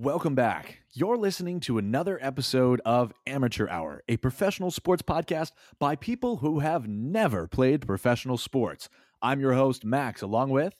[0.00, 0.78] Welcome back.
[0.94, 6.60] You're listening to another episode of Amateur Hour, a professional sports podcast by people who
[6.60, 8.88] have never played professional sports.
[9.20, 10.72] I'm your host, Max, along with,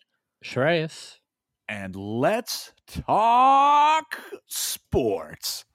[0.43, 1.19] Shreyas.
[1.69, 5.67] and let's talk sports.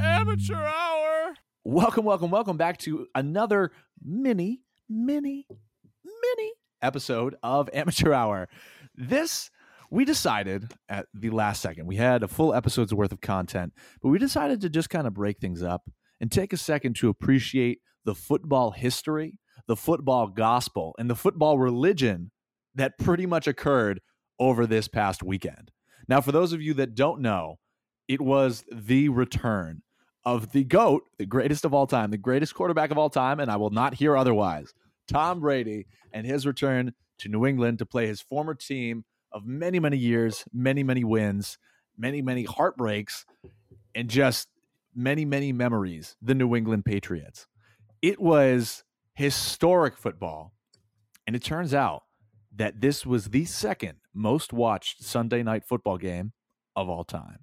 [0.00, 1.34] Amateur Hour.
[1.64, 3.72] Welcome, welcome, welcome back to another
[4.04, 5.46] mini, mini,
[6.20, 8.48] mini episode of Amateur Hour.
[8.94, 9.50] This
[9.90, 11.86] we decided at the last second.
[11.86, 13.72] We had a full episode's worth of content,
[14.02, 15.90] but we decided to just kind of break things up
[16.20, 21.58] and take a second to appreciate the football history, the football gospel, and the football
[21.58, 22.30] religion
[22.74, 24.00] that pretty much occurred
[24.38, 25.70] over this past weekend.
[26.06, 27.58] Now, for those of you that don't know,
[28.08, 29.82] it was the return
[30.24, 33.50] of the GOAT, the greatest of all time, the greatest quarterback of all time, and
[33.50, 34.72] I will not hear otherwise.
[35.08, 39.80] Tom Brady and his return to New England to play his former team of many,
[39.80, 41.58] many years, many, many wins,
[41.96, 43.24] many, many heartbreaks,
[43.94, 44.48] and just
[44.94, 47.46] many, many memories, the New England Patriots.
[48.00, 48.84] It was
[49.14, 50.52] historic football.
[51.26, 52.04] And it turns out
[52.54, 56.32] that this was the second most watched Sunday night football game
[56.74, 57.40] of all time.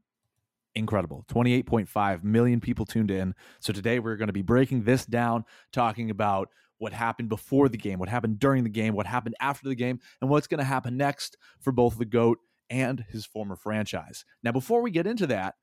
[0.74, 1.24] Incredible.
[1.30, 3.34] 28.5 million people tuned in.
[3.60, 6.50] So today we're going to be breaking this down, talking about
[6.86, 10.00] what happened before the game, what happened during the game, what happened after the game,
[10.22, 12.38] and what's going to happen next for both the GOAT
[12.70, 14.24] and his former franchise.
[14.44, 15.56] Now, before we get into that,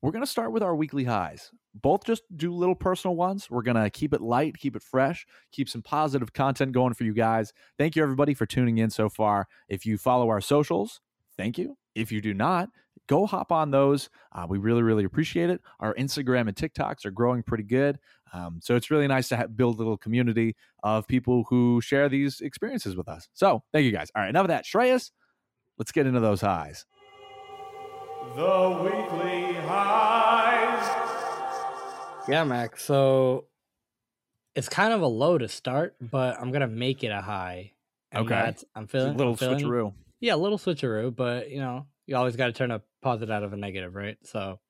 [0.00, 1.52] we're going to start with our weekly highs.
[1.76, 3.48] Both just do little personal ones.
[3.48, 7.04] We're going to keep it light, keep it fresh, keep some positive content going for
[7.04, 7.52] you guys.
[7.78, 9.46] Thank you, everybody, for tuning in so far.
[9.68, 11.00] If you follow our socials,
[11.36, 11.76] thank you.
[11.94, 12.68] If you do not,
[13.08, 14.08] go hop on those.
[14.32, 15.60] Uh, we really, really appreciate it.
[15.80, 17.98] Our Instagram and TikToks are growing pretty good.
[18.32, 22.08] Um, so it's really nice to have, build a little community of people who share
[22.08, 23.28] these experiences with us.
[23.34, 24.10] So thank you guys.
[24.14, 24.64] All right, enough of that.
[24.64, 25.10] Shreyas,
[25.78, 26.86] let's get into those highs.
[28.36, 30.88] The weekly highs.
[32.28, 32.84] Yeah, Max.
[32.84, 33.46] So
[34.54, 37.72] it's kind of a low to start, but I'm gonna make it a high.
[38.12, 38.34] And Okay.
[38.34, 39.92] that's- I'm It's a little I'm feeling- switcheroo.
[40.20, 43.42] Yeah, a little switcheroo, but you know, you always got to turn a positive out
[43.44, 44.18] of a negative, right?
[44.26, 44.60] So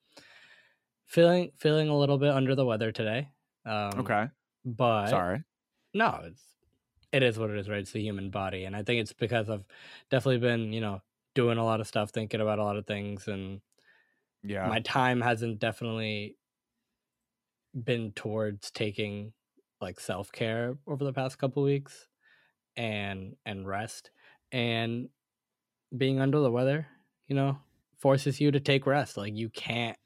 [1.06, 3.30] feeling feeling a little bit under the weather today.
[3.64, 4.28] Um, Okay.
[4.64, 5.44] but Sorry.
[5.94, 6.44] no, it's
[7.12, 7.80] it is what it is, right?
[7.80, 9.66] It's the human body, and I think it's because I've
[10.10, 11.02] definitely been, you know,
[11.34, 13.62] doing a lot of stuff, thinking about a lot of things, and
[14.42, 14.74] Yeah.
[14.74, 16.38] my time hasn't definitely
[17.84, 19.32] been towards taking
[19.80, 22.06] like self-care over the past couple weeks
[22.76, 24.12] and and rest
[24.52, 25.10] and
[25.96, 26.88] being under the weather
[27.32, 27.56] you know
[27.98, 29.96] forces you to take rest like you can't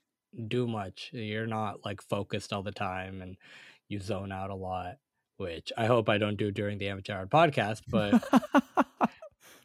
[0.47, 3.37] do much you're not like focused all the time and
[3.89, 4.99] you zone out a lot
[5.39, 8.13] which i hope i don't do during the amateur hour podcast but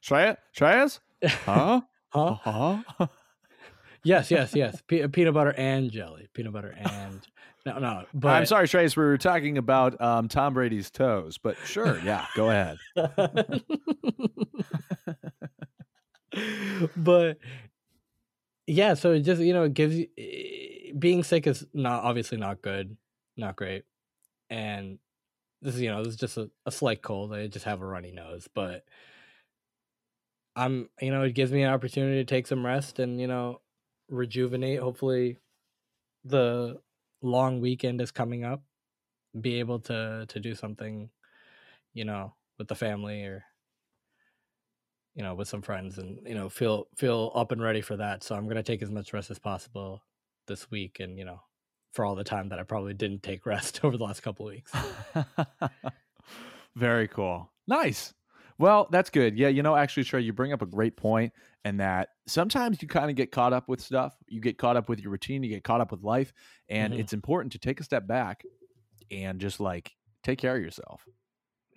[0.03, 0.37] Shreyas?
[0.57, 0.99] Shreyas?
[1.23, 1.81] Huh?
[2.09, 3.07] huh huh?
[4.03, 7.27] yes yes yes Pe- peanut butter and jelly peanut butter and
[7.63, 8.97] no no but I'm sorry, Trace.
[8.97, 12.01] We were talking about um, Tom Brady's toes, but sure.
[12.03, 12.25] Yeah.
[12.35, 12.79] Go ahead.
[16.97, 17.37] but
[18.67, 20.07] yeah, so it just you know it gives you
[20.97, 22.97] being sick is not obviously not good,
[23.37, 23.83] not great,
[24.49, 24.99] and
[25.61, 27.33] this is you know this is just a, a slight cold.
[27.33, 28.83] I just have a runny nose, but
[30.55, 33.61] I'm you know it gives me an opportunity to take some rest and you know
[34.09, 34.79] rejuvenate.
[34.79, 35.37] Hopefully,
[36.25, 36.79] the
[37.21, 38.63] long weekend is coming up.
[39.39, 41.09] Be able to to do something,
[41.93, 43.45] you know, with the family or
[45.21, 48.23] you know with some friends and you know feel feel up and ready for that
[48.23, 50.01] so i'm going to take as much rest as possible
[50.47, 51.39] this week and you know
[51.91, 54.53] for all the time that i probably didn't take rest over the last couple of
[54.55, 54.73] weeks
[56.75, 57.51] Very cool.
[57.67, 58.15] Nice.
[58.57, 59.37] Well, that's good.
[59.37, 61.33] Yeah, you know, actually, Trey, you bring up a great point,
[61.65, 64.15] and that sometimes you kind of get caught up with stuff.
[64.27, 66.33] You get caught up with your routine, you get caught up with life,
[66.67, 66.99] and Mhm.
[66.99, 68.43] it's important to take a step back
[69.11, 69.91] and just like
[70.23, 71.05] take care of yourself.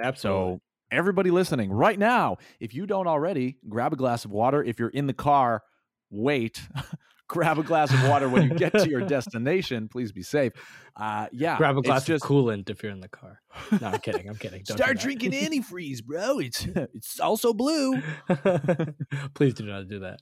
[0.01, 4.63] absolutely So, everybody listening right now, if you don't already, grab a glass of water.
[4.63, 5.63] If you're in the car,
[6.11, 6.61] wait.
[7.29, 9.89] grab a glass of water when you get to your destination.
[9.89, 10.53] Please be safe.
[10.95, 13.41] Uh, yeah, grab a glass just of coolant if you're in the car
[13.81, 16.39] no i'm kidding i'm kidding Don't Start drinking antifreeze, bro.
[16.39, 18.01] It's it's also blue.
[19.35, 20.21] please do not do that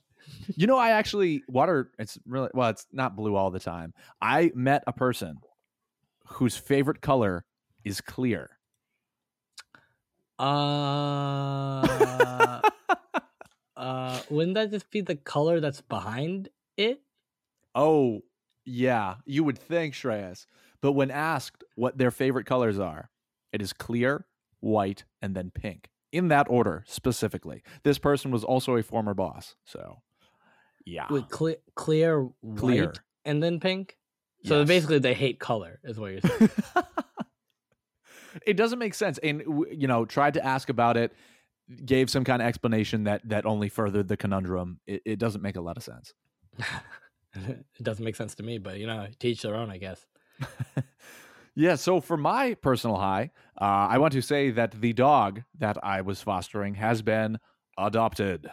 [0.55, 1.91] You know, I actually water.
[1.99, 2.69] It's really well.
[2.69, 3.93] It's not blue all the time.
[4.21, 5.35] I met a person
[6.25, 7.45] whose favorite color
[7.83, 8.49] is clear.
[10.39, 11.81] Uh
[13.77, 17.01] uh wouldn't that just be the color that's behind it
[17.75, 18.21] Oh,
[18.65, 20.45] yeah, you would think Shreyas,
[20.79, 23.09] but when asked what their favorite colors are,
[23.51, 24.27] it is clear,
[24.59, 25.89] white, and then pink.
[26.11, 27.63] In that order specifically.
[27.81, 29.55] This person was also a former boss.
[29.65, 30.03] So,
[30.85, 31.07] yeah.
[31.09, 32.85] With clear, clear, Clear.
[32.85, 33.97] white, and then pink.
[34.45, 34.67] So Yes.
[34.67, 36.49] basically, they hate color, is what you're saying.
[38.45, 39.17] it doesn't make sense.
[39.19, 41.13] And, you know, tried to ask about it,
[41.85, 44.79] gave some kind of explanation that that only furthered the conundrum.
[44.87, 46.13] It, it doesn't make a lot of sense.
[47.35, 50.05] it doesn't make sense to me, but you know, teach their own, I guess.
[51.55, 53.29] Yeah, so for my personal high,
[53.61, 57.37] uh, I want to say that the dog that I was fostering has been
[57.77, 58.49] adopted.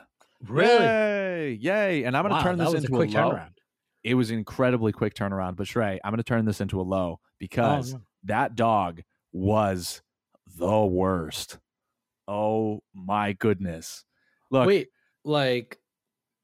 [0.55, 1.53] Yay!
[1.61, 2.05] Yay!
[2.05, 3.31] And I'm going to Wow, turn this into a quick low.
[3.31, 3.53] turnaround.
[4.05, 7.21] It was incredibly quick turnaround, but Shrey, I'm going to turn this into a low
[7.38, 9.00] because Oh, that dog
[9.32, 10.03] was
[10.56, 11.59] the worst.
[12.29, 14.05] Oh my goodness!
[14.50, 14.88] Look, Wait,
[15.25, 15.79] like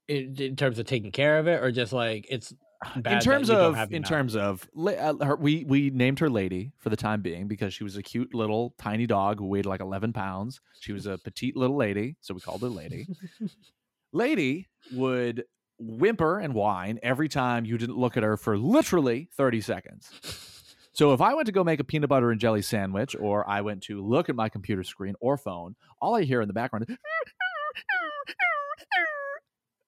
[0.07, 2.53] in, in terms of taking care of it, or just like it's
[2.97, 4.09] bad in terms of in enough?
[4.09, 7.83] terms of uh, her, we we named her lady for the time being because she
[7.83, 11.55] was a cute little tiny dog who weighed like 11 pounds she was a petite
[11.57, 13.07] little lady so we called her lady
[14.13, 15.43] lady would
[15.79, 20.56] whimper and whine every time you didn't look at her for literally 30 seconds
[20.97, 23.61] so if i went to go make a peanut butter and jelly sandwich or i
[23.61, 26.85] went to look at my computer screen or phone all i hear in the background
[26.89, 26.97] is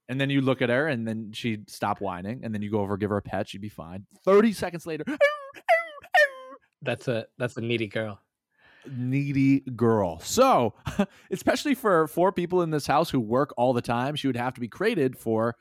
[0.08, 2.80] and then you look at her and then she'd stop whining and then you go
[2.80, 5.04] over give her a pet she'd be fine 30 seconds later
[6.82, 8.20] that's a that's a needy girl.
[8.90, 10.74] needy girl so
[11.32, 14.54] especially for four people in this house who work all the time she would have
[14.54, 15.56] to be created for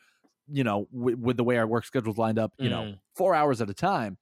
[0.50, 2.98] you know with, with the way our work schedules lined up you know Mm.
[3.16, 4.16] four hours at a time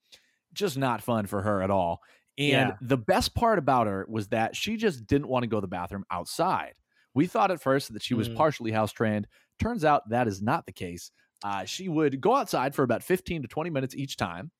[0.53, 2.01] just not fun for her at all
[2.37, 2.75] and Yeah.
[2.81, 5.67] the best part about her was that she just didn't want to go to the
[5.67, 6.73] bathroom outside
[7.13, 8.35] we thought at first that she was Mm.
[8.35, 9.27] partially house trained
[9.59, 11.11] turns out that is not the case
[11.43, 14.51] uh, she would go outside for about 15 to 20 minutes each time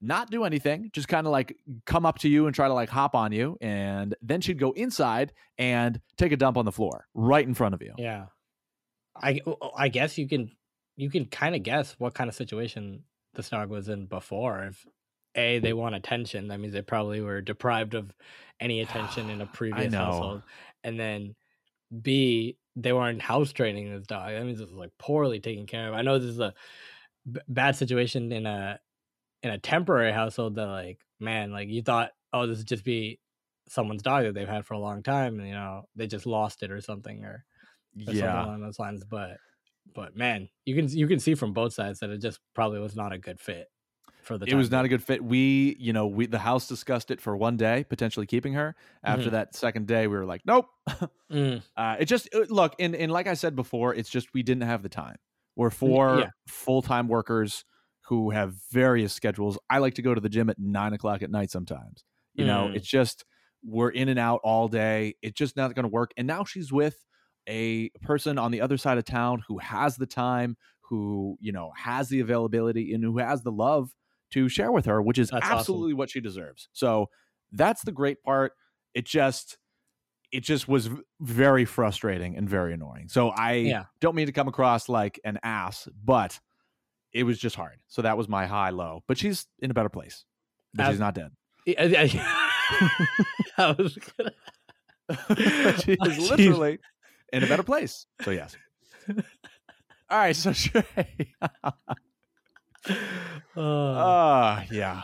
[0.00, 1.56] not do anything, just kind of like
[1.86, 3.56] come up to you and try to like hop on you.
[3.62, 7.74] And then she'd go inside and take a dump on the floor right in front
[7.74, 7.94] of you.
[7.96, 8.26] Yeah,
[9.16, 9.40] I
[9.74, 10.50] I guess you can
[10.96, 13.04] you can kind of guess what kind of situation
[13.36, 14.64] the dog was in before.
[14.64, 14.86] If
[15.36, 18.12] a they want attention, that means they probably were deprived of
[18.60, 20.42] any attention in a previous household,
[20.84, 21.36] and then
[22.02, 24.30] b they weren't house training this dog.
[24.32, 25.94] That means it's like poorly taken care of.
[25.94, 26.54] I know this is a
[27.30, 28.80] b- bad situation in a
[29.42, 33.20] in a temporary household that like man like you thought oh this would just be
[33.68, 36.62] someone's dog that they've had for a long time and you know they just lost
[36.62, 37.44] it or something or
[37.96, 38.44] or something Yeah.
[38.44, 39.04] along those lines.
[39.04, 39.38] But
[39.94, 42.96] but man, you can you can see from both sides that it just probably was
[42.96, 43.68] not a good fit
[44.22, 44.46] for the.
[44.46, 45.22] It was not a good fit.
[45.24, 48.74] We, you know, we the house discussed it for one day, potentially keeping her.
[49.02, 49.32] After Mhm.
[49.32, 50.66] that second day, we were like, nope.
[51.32, 54.42] Mm, Uh, it just uh, look, and and like I said before, it's just we
[54.42, 55.16] didn't have the time.
[55.56, 56.30] We're four yeah.
[56.48, 57.64] full time workers
[58.08, 59.58] who have various schedules.
[59.70, 62.04] I like to go to the gym at nine o'clock at night sometimes.
[62.34, 62.76] You know, Mm.
[62.76, 63.24] it's just
[63.64, 65.14] we're in and out all day.
[65.22, 66.12] It's just not going to work.
[66.16, 67.02] And now she's with
[67.48, 71.72] a person on the other side of town who has the time, who you know
[71.76, 73.90] has the availability, and who has the love
[74.32, 75.58] to share with her, which is That's awesome.
[75.58, 76.68] absolutely what she deserves.
[76.72, 77.08] So
[77.52, 78.52] that's the great part.
[78.94, 79.58] It just
[80.32, 80.90] it just was
[81.20, 83.08] very frustrating and very annoying.
[83.08, 83.84] So I Yeah.
[84.00, 86.40] don't mean to come across like an ass, but
[87.12, 87.78] it was just hard.
[87.86, 89.04] So that was my high low.
[89.06, 90.24] But she's in a better place.
[90.74, 91.30] But she's not dead.
[91.68, 94.32] I, I- I was gonna.
[95.82, 96.78] she is literally
[97.32, 98.06] in a better place.
[98.22, 98.56] So yes.
[100.08, 101.32] All right, so Shrey.
[101.40, 101.70] Uh,
[103.56, 105.02] Ah, yeah.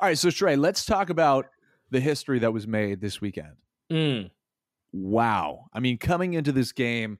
[0.00, 1.46] All right, so Shrey, let's talk about
[1.90, 3.56] the history that was made this weekend.
[3.90, 4.30] mm,
[4.92, 5.66] wow.
[5.72, 7.18] I mean, coming into this game,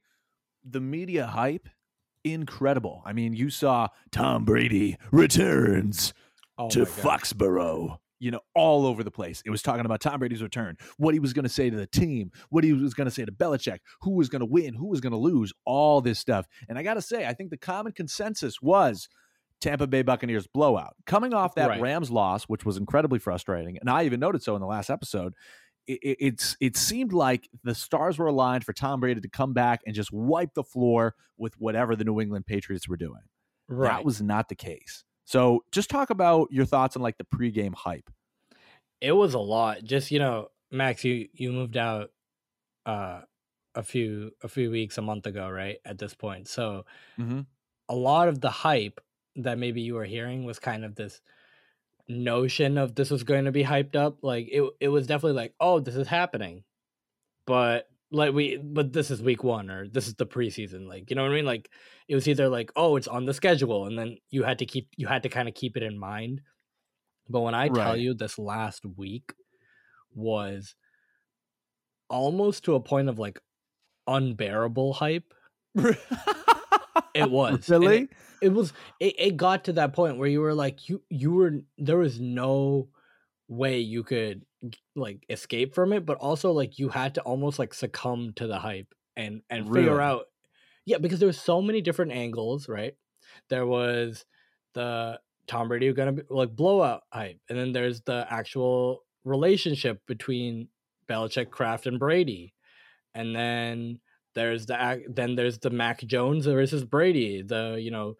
[0.64, 1.68] the media hype,
[2.24, 3.02] incredible.
[3.04, 6.12] I mean, you saw Tom Brady returns
[6.58, 6.84] oh to.
[6.84, 9.42] Foxborough, you know, all over the place.
[9.46, 11.86] It was talking about Tom Brady's return, what he was going to say to the
[11.86, 14.88] team, what he was going to say to Belichick, who was going to win, who
[14.88, 16.46] was going to lose, all this stuff.
[16.68, 19.08] And I got to say, I think the common consensus was
[19.60, 20.94] Tampa Bay Buccaneers blowout.
[21.06, 21.80] Coming off that Right.
[21.80, 25.34] Rams loss, which was incredibly frustrating, and I even noted so in the last episode.
[25.86, 29.54] It, it- it's it seemed like the stars were aligned for Tom Brady to come
[29.54, 33.22] back and just wipe the floor with whatever the New England Patriots were doing.
[33.68, 33.88] Right.
[33.96, 35.04] That was not the case.
[35.28, 38.08] So just talk about your thoughts on like the pregame hype.
[39.00, 39.84] it was a lot.
[39.84, 42.10] Just you know, Max, you you moved out
[42.86, 43.20] uh
[43.74, 45.78] a few a few weeks a month ago, right?
[45.84, 46.84] At this point, so
[47.20, 47.40] Mm-hmm.
[47.88, 49.00] a lot of the hype
[49.36, 51.20] that maybe you were hearing was kind of this
[52.08, 54.18] notion of this was going to be hyped up.
[54.22, 56.64] Like it it was definitely like, oh, this is happening.
[57.46, 60.88] But like we but this is week one or this is the preseason.
[60.88, 61.44] Like, you know what I mean?
[61.44, 61.70] Like
[62.08, 64.88] it was either like, oh, it's on the schedule, and then you had to keep
[64.96, 66.40] you had to kind of keep it in mind.
[67.28, 69.34] But when I tell you this last week
[70.14, 70.74] was
[72.08, 73.38] almost to a point of like
[74.06, 75.34] unbearable hype.
[77.14, 77.98] It was really.
[77.98, 78.10] It,
[78.40, 78.72] it was.
[78.98, 82.18] It, it got to that point where you were like, you you were there was
[82.18, 82.88] no
[83.48, 84.44] way you could
[84.96, 88.58] like escape from it, but also like you had to almost like succumb to the
[88.58, 90.26] hype and and figure out.
[90.86, 92.94] Yeah, because there was so many different angles, right?
[93.50, 94.24] There was
[94.74, 100.68] the Tom Brady gonna be like blowout hype, and then there's the actual relationship between
[101.08, 102.54] Belichick, Kraft, and Brady,
[103.14, 104.00] and then
[104.34, 108.14] there's the then there's the Mac Jones versus Brady, the you know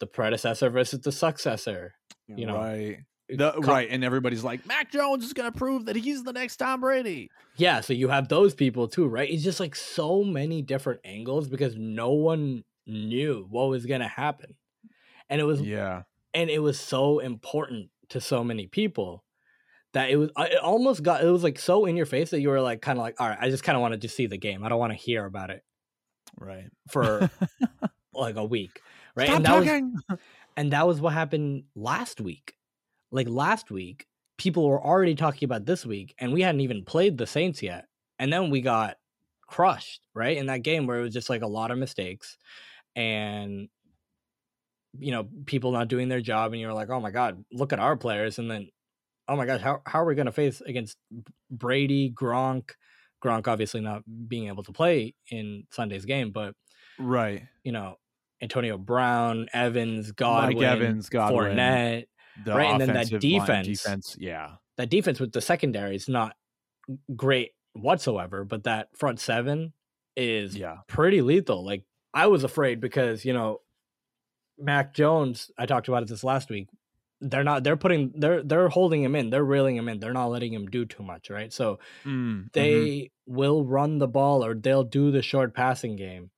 [0.00, 1.94] the predecessor versus the successor.
[2.28, 2.98] You know, right.
[3.28, 6.32] The, Co- right, and everybody's like, Mac Jones is going to prove that he's the
[6.32, 7.28] next Tom Brady.
[7.56, 9.28] Yeah, so you have those people too, right?
[9.28, 14.54] It's just like so many different angles because no one knew what was gonna happen,
[15.28, 16.02] and it was Yeah,
[16.34, 19.24] and it was so important to so many people
[19.92, 22.40] that it was I- it almost got it was like so in your face that
[22.40, 24.26] you were like kind of like all right i just kind of wanted to see
[24.26, 25.64] the game i don't want to hear about it
[26.38, 26.66] right.
[26.90, 27.30] for
[28.14, 28.80] like a week
[29.16, 29.58] right Stop and that
[30.10, 30.18] was
[30.56, 32.54] and that was what happened last week
[33.10, 34.06] like last week
[34.38, 37.86] people were already talking about this week and we hadn't even played the saints yet
[38.18, 38.96] and then we got
[39.46, 42.36] crushed right in that game where it was just like a lot of mistakes
[42.94, 43.68] and
[44.98, 47.78] you know people not doing their job and you're like oh my god look at
[47.78, 48.68] our players and then
[49.28, 50.96] oh my gosh how, how are we going to face against
[51.50, 52.70] brady gronk
[53.24, 56.54] gronk obviously not being able to play in sunday's game but
[56.98, 57.42] right.
[57.62, 57.96] you know
[58.42, 62.04] Antonio Brown, Evans, Godwin, Mike Evans, Godwin, Fournette.
[62.44, 63.66] The right, and then that line, defense.
[63.66, 66.36] defense, yeah, That defense with the secondary is not
[67.14, 69.72] great whatsoever, but that front seven
[70.16, 71.64] is yeah, pretty lethal.
[71.64, 73.60] Like I was afraid because you know
[74.58, 75.50] Mac Jones.
[75.58, 76.68] I talked about it this last week.
[77.20, 77.64] They're not.
[77.64, 78.12] They're putting.
[78.14, 79.30] They're they're holding him in.
[79.30, 79.98] They're reeling him in.
[80.00, 81.30] They're not letting him do too much.
[81.30, 81.52] Right.
[81.52, 83.10] So Mm, they mhm.
[83.26, 86.30] will run the ball or they'll do the short passing game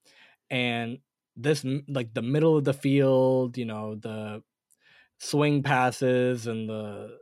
[0.49, 0.99] and
[1.35, 4.41] this like the middle of the field you know the
[5.19, 7.17] swing passes and the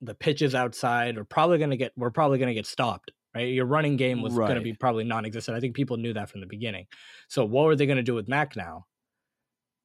[0.00, 3.52] the pitches outside are probably going to get we're probably going to get stopped right
[3.52, 6.40] your running game was going to be probably non-existent i think people knew that from
[6.40, 6.84] the beginning
[7.28, 8.84] so what were they going to do with mac now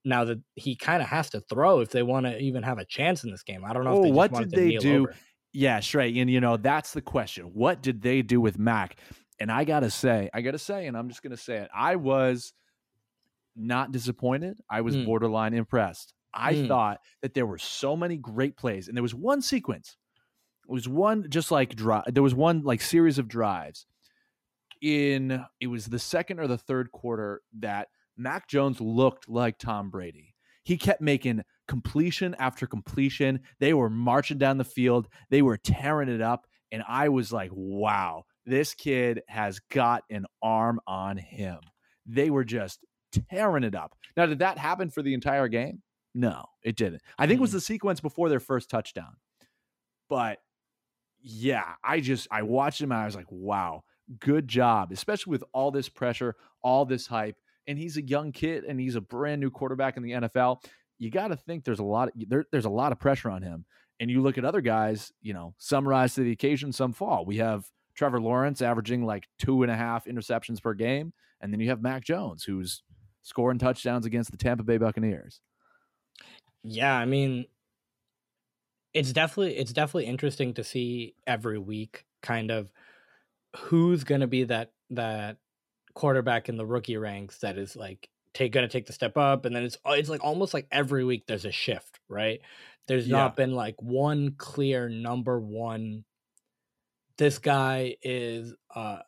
[0.04, 2.86] now that he kind of has to throw if they want to even have a
[2.86, 4.78] chance in this game i don't know Oh, if they just what did to they
[4.78, 5.02] do?
[5.04, 5.16] over.
[5.54, 6.16] yeah, straight.
[6.18, 7.46] And you know that's the question.
[7.54, 9.00] What did they do with Mac?
[9.40, 11.70] And I gotta say, I gotta say, and I'm just gonna say it.
[11.74, 12.54] I was
[13.56, 14.58] not disappointed.
[14.70, 15.06] I was Mm.
[15.06, 16.14] borderline impressed.
[16.38, 16.68] I Mm.
[16.68, 19.98] thought that there were so many great plays, and there was one sequence.
[20.70, 22.04] It was one just like drive.
[22.14, 23.86] There was one like series of drives
[24.82, 29.90] in it was the second or the third quarter that Mac Jones looked like Tom
[29.90, 30.34] Brady.
[30.64, 33.40] He kept making completion after completion.
[33.60, 35.08] They were marching down the field.
[35.30, 36.46] They were tearing it up.
[36.72, 41.60] And I was like, wow, this kid has got an arm on him.
[42.06, 42.84] They were just
[43.30, 43.96] tearing it up.
[44.18, 45.82] Now, did that happen for the entire game?
[46.20, 47.02] No, it didn't.
[47.20, 47.54] I think it was Mhm.
[47.54, 49.18] the sequence before their first touchdown.
[50.10, 50.40] But
[51.22, 53.84] yeah, I just I watched him and I was like, wow,
[54.20, 57.38] good job, especially with all this pressure, all this hype.
[57.68, 60.64] And he's a young kid and he's a brand new quarterback in the NFL.
[60.98, 63.42] You got to think there's a lot of, there, there's a lot of pressure on
[63.44, 63.66] him.
[64.00, 67.26] And you look at other guys, you know, some rise to the occasion, some fall.
[67.26, 71.60] We have Trevor Lawrence averaging like two and a half interceptions per game, and then
[71.60, 72.84] you have Mac Jones who's
[73.24, 75.42] scoring touchdowns against the Tampa Bay Buccaneers.
[76.68, 77.48] Yeah, I mean,
[78.94, 82.72] it's definitely it's definitely interesting to see every week kind of
[83.58, 85.40] who's going to be that that
[85.96, 89.46] quarterback in the rookie ranks that is like take going to take the step up
[89.46, 92.42] and then it's it's like almost like every week there's a shift, right?
[92.88, 93.10] There's Yeah.
[93.10, 96.06] not been like one clear number 1
[97.18, 99.00] this guy is uh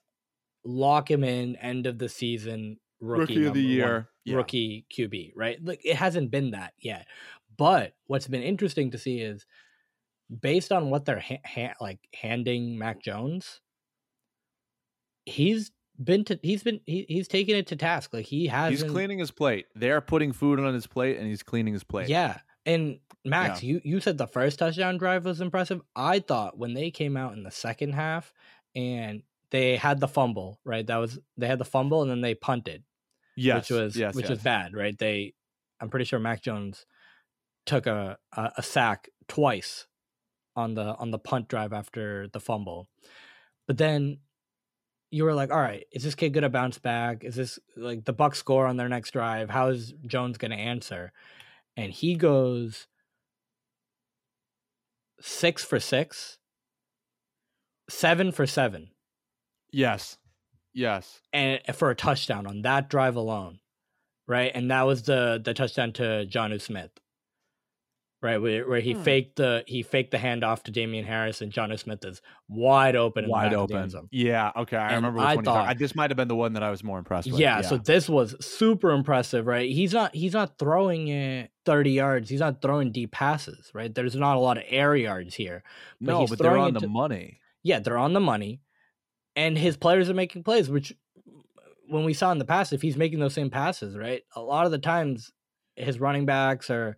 [0.66, 4.50] lock him in end of the season rookie, number one Yeah.
[4.50, 5.64] rookie QB, right?
[5.64, 7.08] Like it hasn't been that yet.
[7.60, 9.46] But what's been interesting to see is
[10.42, 13.60] based on what they're ha- ha- like handing Mac Jones,
[15.26, 18.14] he's been to he's been he, he's taken it to task.
[18.14, 19.66] Like he has He's cleaning his plate.
[19.76, 22.08] They're putting food on his plate and he's cleaning his plate.
[22.08, 22.38] Yeah.
[22.66, 25.82] And Max, you you said the first touchdown drive was impressive.
[25.98, 28.34] I thought when they came out in the second half
[28.74, 30.88] and they had the fumble, right?
[30.88, 32.84] That was they had the fumble and then they punted.
[33.36, 33.70] Yes.
[33.70, 34.30] which was yes, which yes.
[34.30, 34.98] was bad, right?
[34.98, 35.34] They,
[35.80, 36.86] I'm pretty sure Mac Jones
[37.66, 39.88] took a, a a sack twice
[40.56, 42.88] on the on the punt drive after the fumble,
[43.68, 44.20] but then
[45.12, 47.24] you were like, all right, is this kid gonna bounce back?
[47.24, 49.50] Is this like the Bucks score on their next drive?
[49.50, 51.12] How is Jones gonna answer?
[51.76, 52.88] And he goes
[55.22, 56.38] six for six,
[57.90, 58.92] seven for seven
[59.72, 60.18] Yes.
[60.74, 61.22] Yes.
[61.34, 63.60] and for a touchdown on that drive alone,
[64.28, 64.52] right?
[64.54, 66.92] And that was the the touchdown to Jonnu Smith,
[68.22, 68.38] right?
[68.38, 69.02] Where, where he Hmm.
[69.04, 73.28] faked the he faked the handoff to Damien Harris, and Jonnu Smith is wide open,
[73.30, 73.90] Wide open.
[74.12, 74.52] Yeah.
[74.56, 74.78] Okay.
[74.78, 76.54] I And remember which I one you're thought- I, This might have been the one
[76.54, 77.40] that I was more impressed with.
[77.40, 79.70] Yeah, so this was super impressive, right?
[79.70, 82.30] He's not he's not throwing it 30 yards.
[82.30, 83.94] He's not throwing deep passes, right?
[83.94, 85.64] There's not a lot of air yards here.
[86.02, 87.40] but no, he's but they're on the to- money.
[87.64, 88.62] Yeah, they're on the money.
[89.36, 90.94] And his players are making plays, which
[91.88, 94.24] when we saw in the past, if he's making those same passes, right?
[94.36, 95.32] A lot of the times
[95.76, 96.98] his running backs or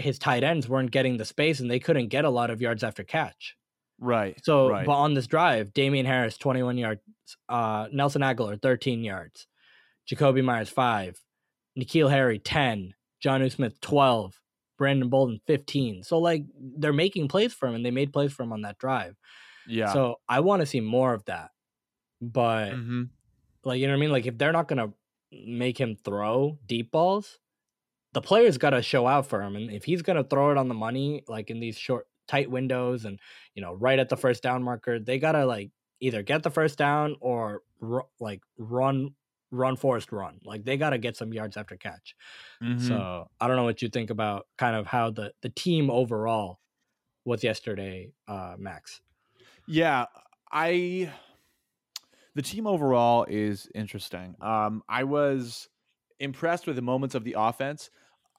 [0.00, 2.82] his tight ends weren't getting the space and they couldn't get a lot of yards
[2.82, 3.56] after catch.
[3.98, 4.38] Right.
[4.44, 4.86] So, right.
[4.86, 7.00] but on this drive, Damien Harris, 21 yards,
[7.48, 9.46] uh, Nelson Agholor, 13 yards,
[10.10, 11.20] Jakobi Meyers, 5,
[11.78, 14.40] N'Keal Harry, 10, Jonnu Smith, 12,
[14.78, 16.02] Brandon Bolden, 15.
[16.02, 18.78] So, like, they're making plays for him and they made plays for him on that
[18.78, 19.16] drive.
[19.66, 19.92] yeah.
[19.92, 21.50] So, I want to see more of that.
[22.22, 23.04] But, hmm
[23.64, 24.12] like, you know what I mean?
[24.12, 24.94] Like, if they're not going to
[25.32, 27.38] make him throw deep balls,
[28.12, 29.56] the player's got to show out for him.
[29.56, 32.50] And if he's going to throw it on the money, like in these short, tight
[32.50, 33.18] windows and,
[33.54, 36.50] you know, right at the first down marker, they got to, like, either get the
[36.50, 39.10] first down or, ru- like, run,
[39.50, 40.38] run, forced run.
[40.44, 42.14] Like, they got to get some yards after catch.
[42.62, 42.86] Mm-hmm.
[42.86, 46.60] So, I don't know what you think about kind of how the, the team overall
[47.24, 49.00] was yesterday, uh, Max.
[49.66, 50.06] Yeah,
[50.50, 51.12] I
[52.34, 54.34] the team overall is interesting.
[54.40, 55.68] Um, I was
[56.18, 57.90] impressed with the moments of the offense.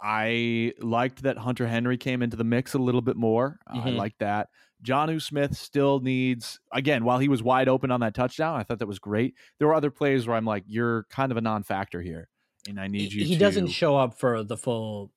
[0.01, 3.59] I liked that Hunter Henry came into the mix a little bit more.
[3.67, 3.95] Uh, I Mhm.
[3.97, 4.49] like that.
[4.83, 8.59] Jonnu Smith still needs again while he was wide open on that touchdown.
[8.59, 9.35] I thought that was great.
[9.59, 12.29] There were other plays where I'm like, you're kind of a non-factor here,
[12.67, 13.23] and I need you.
[13.23, 13.39] he to...
[13.39, 15.11] doesn't show up for the full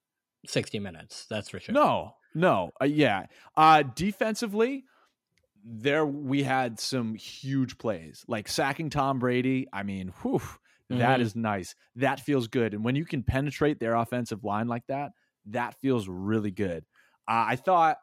[0.47, 1.25] 60 minutes.
[1.31, 1.73] That's for sure.
[1.75, 3.25] No, no, uh, yeah.
[3.57, 4.85] Uh, defensively,
[5.65, 9.67] there we had some huge plays, like sacking Tom Brady.
[9.73, 10.43] I mean, whew,
[10.91, 11.23] that Mhm.
[11.23, 11.75] is nice.
[11.97, 12.75] That feels good.
[12.75, 15.13] And when you can penetrate their offensive line like that,
[15.47, 16.85] that feels really good.
[17.29, 17.99] Uh, I thought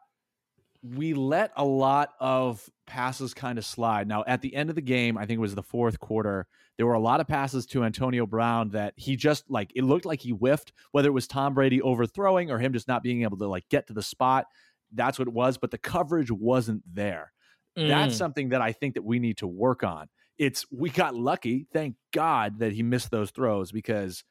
[0.82, 4.08] we let a lot of passes kind of slide.
[4.08, 6.86] Now, at the end of the game, I think it was the fourth quarter, there
[6.86, 10.20] were a lot of passes to Antonio Brown that he just like it looked like
[10.20, 13.46] he whiffed, whether it was Tom Brady overthrowing or him just not being able to
[13.46, 14.46] like get to the spot.
[14.90, 17.32] That's what it was, but the coverage wasn't there.
[17.76, 18.18] That's Mm.
[18.18, 20.08] something that I think that we need to work on.
[20.42, 24.24] It's we got lucky, thank God that he missed those throws because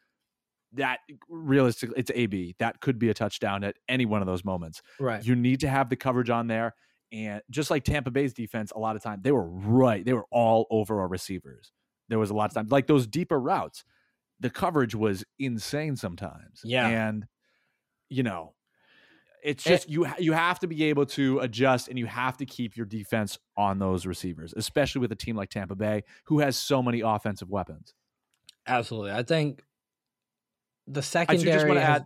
[0.74, 2.56] that realistically it's AB.
[2.60, 4.82] That could be a touchdown at any one of those moments.
[5.00, 5.24] right.
[5.24, 6.76] You need to have the coverage on there.
[7.14, 10.04] And just like Tampa Bay's defense, a lot of time they were right.
[10.04, 11.72] They were all over our receivers.
[12.10, 13.86] There was a lot of times like those deeper routes.
[14.42, 16.60] The coverage was insane sometimes.
[16.66, 16.88] Yeah.
[16.88, 17.26] And
[18.10, 18.54] you know,
[19.44, 22.46] it's Eh just you you have to be able to adjust and you have to
[22.46, 26.58] keep your defense on those receivers, especially with a team like Tampa Bay who has
[26.58, 27.94] so many offensive weapons.
[28.68, 29.12] Absolutely.
[29.12, 29.64] I think
[30.88, 31.46] the I secondary.
[31.46, 32.06] do just want to add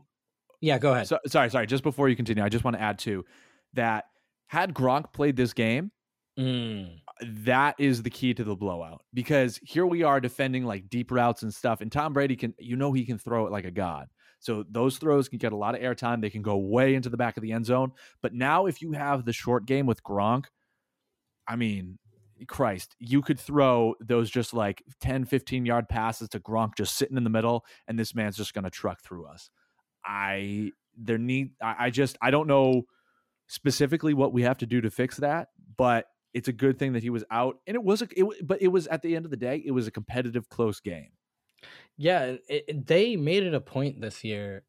[0.62, 1.08] yeah, go ahead.
[1.08, 1.68] So, sorry, sorry.
[1.68, 3.26] Just before you continue, I just want to add too
[3.74, 4.06] that
[4.48, 5.92] had Gronk played this game,
[6.38, 11.12] Mm, that is the key to the blowout because here we are defending like deep
[11.12, 13.72] routes and stuff, and Tom Brady can, you know, he can throw it like a
[13.72, 14.08] god.
[14.46, 16.22] So those throws can get a lot of airtime.
[16.22, 17.92] They can go way into the back of the end zone.
[18.22, 20.46] But now, if you have the short game with Gronk,
[21.48, 21.98] I mean,
[22.48, 27.18] Christ, you could throw those just like 10, 15 yard passes to Gronk just sitting
[27.18, 29.50] in the middle, and this man's just going to truck through us.
[30.06, 32.84] I, there need, I, I just, I don't know
[33.48, 36.06] specifically what we have to do to fix that, but
[36.36, 37.58] it's a good thing that he was out.
[37.66, 39.72] And it was, a, it, but it was at the end of the day, it
[39.72, 41.10] was a competitive, close game.
[41.98, 44.64] Yeah, it, it- they made it a point this year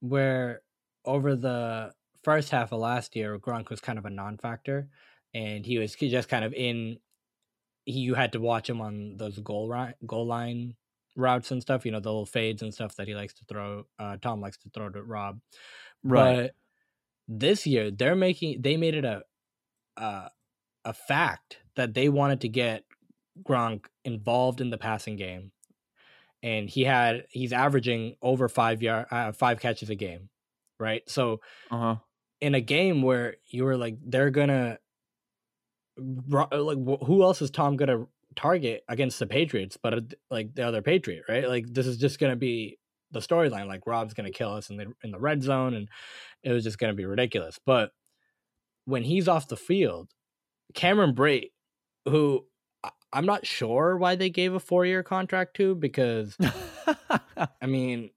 [0.00, 0.62] where
[1.04, 1.92] over the
[2.22, 4.88] first half of last year, Gronk was kind of a non-factor,
[5.34, 6.98] and he was just kind of in.
[7.84, 10.74] He, you had to watch him on those goal line, goal line
[11.16, 11.84] routes and stuff.
[11.84, 13.86] You know, the little fades and stuff that he likes to throw.
[13.98, 15.40] Uh, Tom likes to throw to Rob.
[16.46, 16.54] But
[17.28, 19.22] this year they're making they made it a
[19.96, 20.30] a,
[20.84, 22.84] a fact that they wanted to get
[23.42, 25.52] Gronk involved in the passing game.
[26.42, 30.28] And he had he's averaging over 5 yard uh, 5 catches a game,
[30.78, 31.02] right?
[31.08, 31.96] So uh huh.
[32.40, 34.78] in a game where you were like they're going to
[35.96, 40.00] like who else is Tom to target against the Patriots but uh,
[40.30, 41.48] like the other Patriot, right?
[41.48, 42.78] Like this is just to be
[43.12, 45.88] the storyline like Rob's to kill us in the in the red zone and
[46.42, 47.58] it was just to be ridiculous.
[47.64, 47.90] But
[48.84, 50.08] when he's off the field,
[50.74, 51.50] Cameron Brate,
[52.06, 52.46] who
[53.12, 56.36] I'm not sure why they gave a four year contract to, because
[57.60, 58.10] I mean,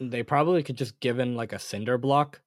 [0.00, 2.40] they probably could just give in like a cinder block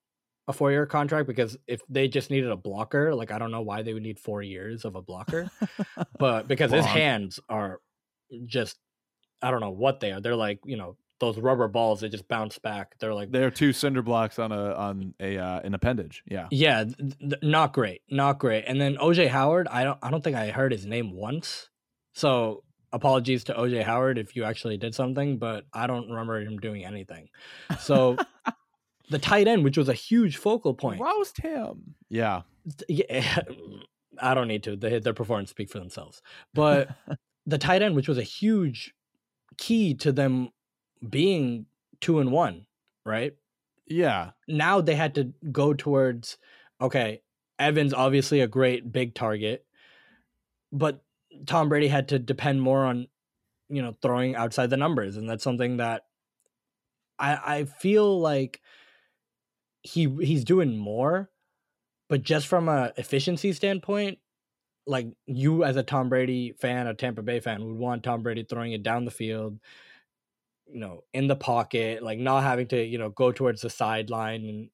[0.48, 3.62] a four year contract because if they just needed a blocker, like I don't know
[3.62, 5.50] why they would need four years of a blocker,
[6.18, 7.80] but because his hands are
[8.46, 8.78] just
[9.42, 10.22] I don't know what they are.
[10.22, 12.96] They're like you know those rubber balls that just bounce back.
[13.00, 16.24] They're like They're two cinder blocks on a on a uh, an appendage.
[16.28, 16.48] Yeah.
[16.52, 18.66] yeah, th- th- not great, not great.
[18.68, 21.70] And then OJ Howard, I don't I don't think I heard his name once.
[22.14, 26.58] So apologies to OJ Howard if you actually did something, but I don't remember him
[26.58, 27.30] doing anything.
[27.80, 28.18] So
[29.10, 31.96] the tight end, which was a huge focal point, Roast him.
[32.10, 32.42] Yeah.
[32.88, 33.40] yeah,
[34.22, 34.76] I don't need to.
[34.76, 36.22] They, their performance speak for themselves.
[36.54, 36.90] But
[37.46, 38.94] the tight end, which was a huge
[39.58, 40.50] key to them
[41.08, 41.66] being
[42.00, 42.66] two and one,
[43.06, 43.34] right?
[43.88, 44.32] yeah.
[44.48, 46.38] Now they had to go towards
[46.80, 47.22] okay,
[47.60, 49.66] Evans obviously a great big target,
[50.72, 51.04] but
[51.46, 53.08] Tom Brady had to depend more on
[53.70, 56.04] you know throwing outside the numbers, and that's something that
[57.20, 58.62] I I feel like
[59.84, 61.32] he he's doing more,
[62.10, 64.20] but just from a efficiency standpoint,
[64.88, 68.46] like you as a Tom Brady fan, a Tampa Bay fan, would want Tom Brady
[68.46, 69.60] throwing it down the field,
[70.68, 74.46] you know, in the pocket, like not having to, you know, go towards the sideline
[74.46, 74.70] and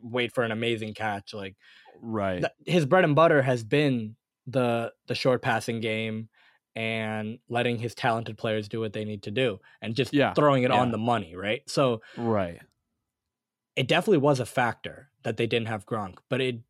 [0.00, 1.34] wait for an amazing catch.
[1.34, 1.56] Like
[2.00, 2.40] Right.
[2.40, 6.28] th- his bread and butter has been the the short passing game
[6.76, 10.64] and letting his talented players do what they need to do and just Yeah, throwing
[10.64, 10.80] it yeah.
[10.80, 11.62] on the money, right?
[11.68, 12.60] So right.
[13.76, 16.60] it definitely was a factor that they didn't have Gronk, but it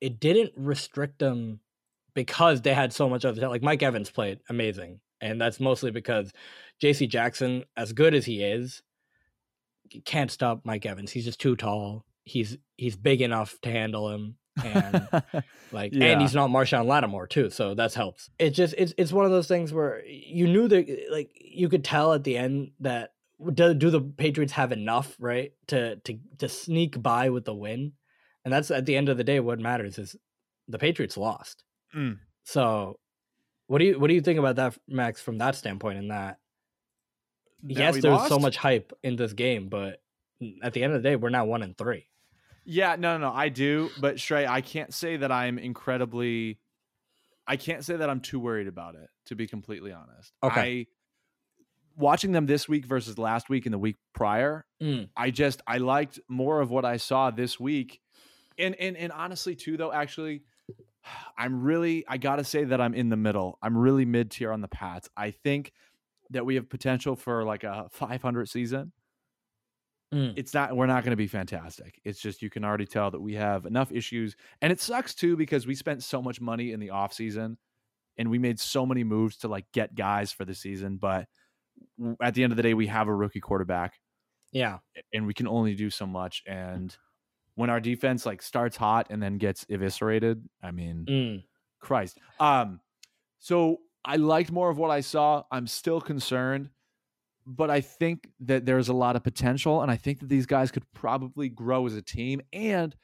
[0.00, 1.60] it didn't restrict them
[2.14, 3.52] because they had so much other talent.
[3.52, 6.32] Like Mike Evans played amazing, and that's mostly because
[6.80, 7.06] J.C.
[7.06, 8.82] Jackson, as good as he is,
[10.04, 11.12] can't stop Mike Evans.
[11.12, 12.04] He's just too tall.
[12.24, 15.08] He's he's big enough to handle him, and
[15.72, 16.06] like, Yeah.
[16.12, 18.30] and he's not Marshon Lattimore too, so that helps.
[18.38, 21.84] It's just it's it's one of those things where you knew that like you could
[21.84, 23.12] tell at the end that
[23.54, 27.92] do, do the Patriots have enough right to to to sneak by with the win,
[28.44, 30.16] and that's at the end of the day what matters is
[30.68, 31.64] the Patriots lost.
[31.96, 32.18] Mm.
[32.44, 32.98] So,
[33.66, 35.98] what do you what do you think about that, Max, from that standpoint?
[35.98, 36.38] In that,
[37.62, 40.02] That yes, there's there so much hype in this game, but
[40.62, 42.08] at the end of the day, we're now one and three.
[42.72, 46.60] Yeah, no, no, no, I do, but Shrey, I can't say that I'm incredibly.
[47.44, 49.08] I can't say that I'm too worried about it.
[49.26, 50.60] To be completely honest, Okay.
[50.60, 50.86] I
[51.96, 54.64] watching them this week versus last week and the week prior.
[54.80, 55.08] Mm.
[55.16, 58.00] I just I liked more of what I saw this week,
[58.56, 60.42] and and and honestly too though actually,
[61.36, 63.58] I'm really I gotta say that I'm in the middle.
[63.60, 65.08] I'm really mid tier on the Pats.
[65.16, 65.72] I think
[66.30, 68.92] that we have potential for like a 500 season
[70.12, 70.34] Mm.
[70.36, 73.20] it's not we're not going to be fantastic it's just you can already tell that
[73.20, 76.80] we have enough issues and it sucks too because we spent so much money in
[76.80, 77.56] the off season
[78.18, 81.28] and we made so many moves to like get guys for the season but
[82.20, 84.00] at the end of the day we have a rookie quarterback
[84.52, 84.78] Yeah,
[85.14, 86.96] and we can only do so much and
[87.54, 91.44] when our defense like starts hot and then gets eviscerated i mean Mm.
[91.78, 92.18] Christ.
[92.40, 92.80] Um,
[93.38, 95.44] so I liked more of what I saw.
[95.50, 96.68] I'm still concerned,
[97.46, 100.70] but I think that there's a lot of potential, and I think that these guys
[100.70, 102.94] could probably grow as a team, and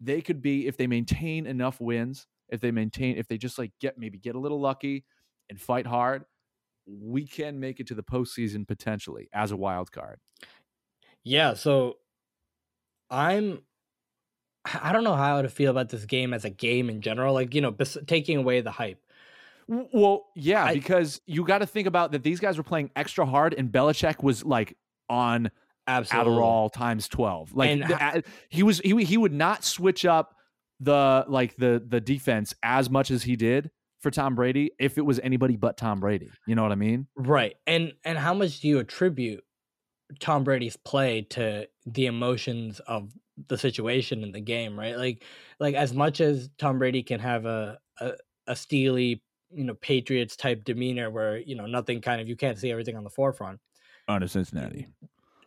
[0.00, 3.72] they could be if they maintain enough wins, if they maintain, if they just like
[3.80, 5.04] get maybe get a little lucky
[5.48, 6.24] and fight hard,
[6.86, 10.18] we can make it to the postseason potentially as a wild card.
[11.24, 11.96] Yeah, so
[13.10, 13.62] I'm
[14.82, 17.34] I don't know how to feel about this game as a game in general.
[17.34, 17.72] Like, you know,
[18.06, 19.00] taking away the hype.
[19.68, 22.22] Well, yeah, I- because you got to think about that.
[22.22, 24.76] These guys were playing extra hard, and Belichick was like
[25.08, 25.50] on
[25.88, 26.32] Absolutely.
[26.32, 27.54] Adderall times 12.
[27.54, 30.34] Like the- he was he he would not switch up
[30.80, 35.02] the like the the defense as much as he did for Tom Brady if it
[35.02, 36.30] was anybody but Tom Brady.
[36.46, 37.06] You know what I mean?
[37.16, 37.56] Right.
[37.66, 39.42] And and how much do you attribute
[40.20, 43.12] Tom Brady's play to the emotions of
[43.48, 44.96] the situation in the game, right?
[44.96, 45.24] Like
[45.60, 48.12] like as much as Tom Brady can have a a,
[48.48, 52.58] a steely, you know, Patriots type demeanor where, you know, nothing kind of you can't
[52.58, 53.60] see everything on the forefront.
[54.08, 54.88] On to Cincinnati.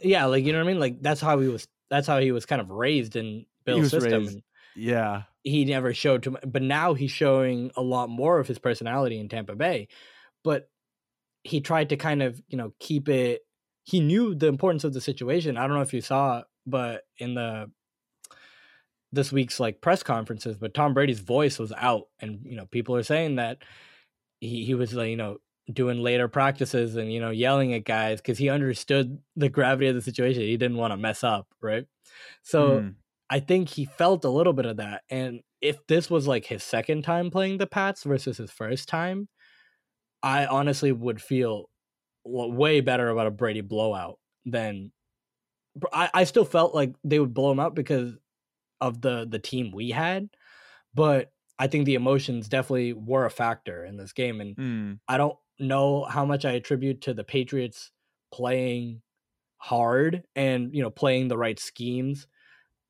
[0.02, 0.80] Yeah, like you know what I mean?
[0.80, 4.24] Like that's how he was that's how he was kind of raised in Bill's system.
[4.26, 4.40] raised-
[4.76, 5.24] Yeah.
[5.44, 9.20] he never showed too much, but now he's showing a lot more of his personality
[9.20, 9.88] in Tampa Bay.
[10.44, 10.70] But
[11.44, 13.42] he tried to kind of, you know, keep it.
[13.84, 15.58] He knew the importance of the situation.
[15.58, 17.72] I don't know if you saw, but in the
[19.12, 22.96] this week's like press conferences, but Tom Brady's voice was out, and you know, people
[22.96, 23.64] are saying that
[24.40, 25.38] he he was like, you know,
[25.72, 29.96] doing later practices and you know, yelling at guys because he understood the gravity of
[29.96, 30.42] the situation.
[30.42, 31.86] He didn't want to mess up, right?
[32.44, 32.70] So.
[32.70, 32.96] Mm.
[33.30, 35.04] I think he felt a little bit of that.
[35.10, 39.28] And if this was like his second time playing the Pats versus his first time,
[40.24, 41.70] I honestly would feel
[42.26, 44.92] way better about a Brady blowout than.
[45.94, 48.14] I, I still felt like they would blow him out because
[48.82, 50.30] of the the team we had,
[50.94, 55.00] but I think the emotions definitely were a factor in this game, and Mm.
[55.08, 57.92] I don't know how much I attribute to the Patriots
[58.32, 59.02] playing
[59.58, 62.28] hard and you know playing the right schemes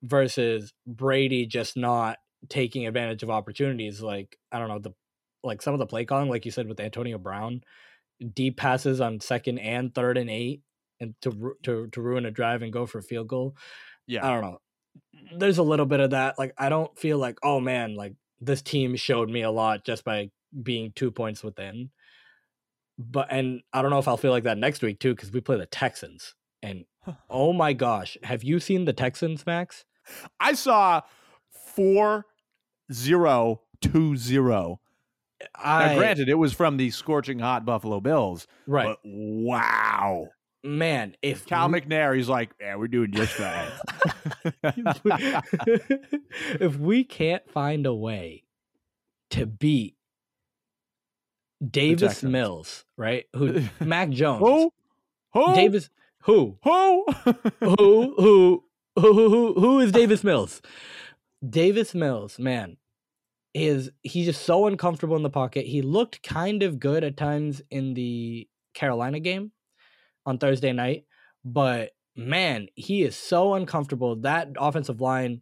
[0.03, 4.93] versus Brady just not taking advantage of opportunities like I don't know the
[5.43, 7.62] like some of the play calling like you said with Antonio Brown
[8.36, 10.62] deep passes on second and third and 8
[10.99, 13.55] and to to to ruin a drive and go for a field goal
[14.08, 14.25] Yeah.
[14.25, 14.60] I don't know
[15.38, 18.62] there's a little bit of that like I don't feel like oh man like this
[18.62, 20.30] team showed me a lot just by
[20.63, 21.89] being 2 points within
[22.97, 25.39] but and I don't know if I'll feel like that next week too because we
[25.39, 26.86] play the Texans and
[27.30, 29.86] oh my gosh, have you seen the Texans, Max?
[30.39, 31.02] I saw
[31.49, 32.25] four
[32.91, 34.82] zero two zero.
[35.56, 40.28] I Now, granted, it was from the scorching hot Buffalo Bills, right, but wow.
[40.63, 41.15] Man.
[41.21, 43.71] If Cal we- McNair, he's like, yeah, we're doing just fine.
[46.59, 48.43] if we can't find a way
[49.31, 49.95] to beat
[51.65, 53.25] Davis Mills, right?
[53.35, 54.73] Who Mac Jones, who?
[55.33, 55.55] Who?
[55.55, 55.89] Davis,
[56.23, 57.05] who, Who?
[57.05, 58.63] who, who, who,
[58.95, 60.61] who, who, who is Davis Mills?
[61.47, 62.77] Davis Mills, man,
[63.53, 65.65] is he's just so uncomfortable in the pocket.
[65.65, 69.51] He looked kind of good at times in the Carolina game
[70.25, 71.05] on Thursday night,
[71.43, 74.15] but man, he is so uncomfortable.
[74.17, 75.41] That offensive line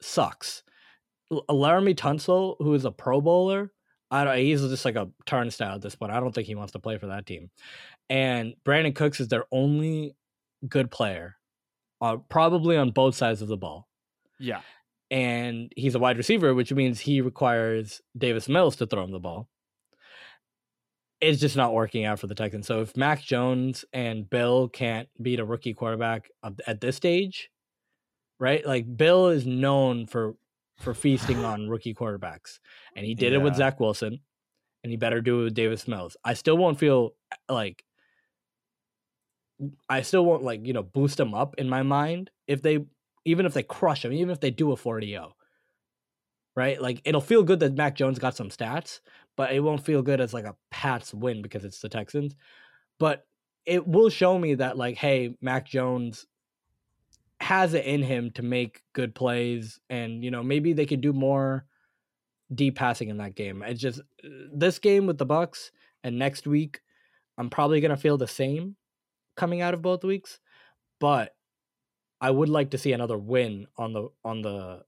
[0.00, 0.62] sucks.
[1.32, 3.72] Laremy Tunsil, who is a Pro Bowler,
[4.10, 4.38] I don't.
[4.38, 6.12] He's just like a turnstile at this point.
[6.12, 7.50] I don't think he wants to play for that team.
[8.08, 10.14] And Brandin Cooks is their only
[10.68, 11.36] good player,
[12.00, 13.88] uh, probably on both sides of the ball.
[14.38, 14.60] yeah.
[15.08, 19.20] And he's a wide receiver, which means he requires Davis Mills to throw him the
[19.20, 19.48] ball.
[21.20, 22.66] It's just not working out for the Texans.
[22.66, 27.50] So if Mac Jones and Bill can't beat a rookie quarterback at- at this stage,
[28.38, 28.64] right?
[28.66, 30.36] Like Bill is known for
[30.78, 32.58] for feasting on rookie quarterbacks,
[32.94, 34.20] and he did it with Zach Wilson,
[34.84, 36.18] and he better do it with Davis Mills.
[36.22, 37.82] I still won't feel eh, like
[39.88, 42.84] I still won't like you know boost him up in my mind if they
[43.24, 45.32] even if they crush him, even if they do a 40-0.
[46.54, 46.80] Right?
[46.80, 49.00] Like it'll feel good that Mac Jones got some stats,
[49.36, 52.34] but it won't feel good as like a Pats win because it's the Texans.
[52.98, 53.26] But
[53.64, 56.26] it will show me that like, hey, Mac Jones
[57.40, 61.12] has it in him to make good plays and you know, maybe they could do
[61.12, 61.66] more
[62.54, 63.62] deep passing in that game.
[63.62, 64.00] It's just
[64.52, 65.70] this game with the Bucks
[66.02, 66.80] and next week
[67.36, 68.76] I'm probably going to feel the same
[69.36, 70.40] coming out of both weeks,
[70.98, 71.34] but
[72.20, 74.84] I would like to see another win on the on the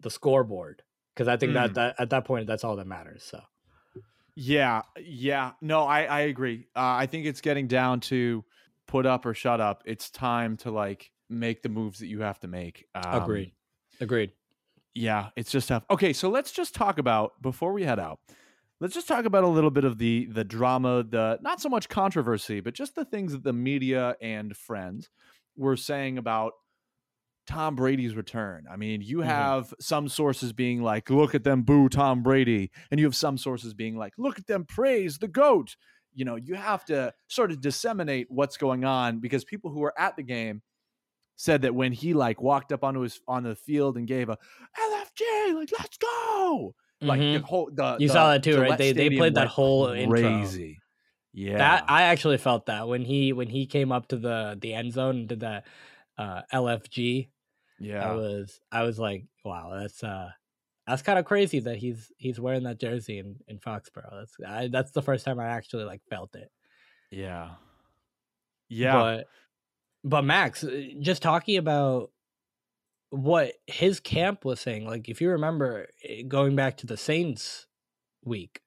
[0.00, 0.82] the scoreboard
[1.14, 1.54] because I think Mm.
[1.54, 3.22] that that at that point that's all that matters.
[3.22, 3.40] So
[4.36, 5.52] Yeah, yeah.
[5.62, 6.68] No, I I agree.
[6.76, 8.44] Uh, I think it's getting down to
[8.86, 9.82] put up or shut up.
[9.86, 12.86] It's time to like make the moves that you have to make.
[12.94, 13.52] Um, agreed,
[14.00, 14.32] agreed.
[14.94, 15.84] Yeah, it's just tough.
[15.90, 18.20] Okay, so let's just talk about before we head out.
[18.78, 21.88] Let's just talk about a little bit of the the drama, the not so much
[21.88, 25.08] controversy, but just the things that the media and friends
[25.56, 26.52] were saying about
[27.46, 28.64] Tom Brady's return.
[28.70, 29.24] I mean, you Mhm.
[29.26, 33.38] have some sources being like, "Look at them boo Tom Brady," and you have some
[33.38, 35.76] sources being like, "Look at them praise the goat."
[36.14, 39.94] You know, you have to sort of disseminate what's going on because people who were
[39.98, 40.62] at the game
[41.36, 44.38] said that when he like walked up onto his on the field and gave a
[44.78, 47.40] LFG, like let's go, like Mhm.
[47.40, 48.78] the whole the You the saw that too, right?
[48.78, 50.20] They- they played that whole intro.
[50.20, 50.78] crazy.
[51.34, 54.72] Yeah, That I actually felt that when he when he came up to the the
[54.72, 55.66] end zone and did that
[56.16, 57.28] uh, LFG.
[57.80, 60.30] I yeah, was I was like, wow, that's uh
[60.86, 64.10] that's kind of crazy that he's he's wearing that jersey in in Foxborough.
[64.12, 66.50] That's I, that's the first time I actually like felt it.
[67.10, 67.50] yeah,
[68.68, 68.92] yeah.
[68.92, 69.26] But
[70.04, 72.10] but Max, uh, just talking about
[73.10, 77.66] what his camp was saying, like if you remember eh, going back to the Saints
[78.24, 78.60] week,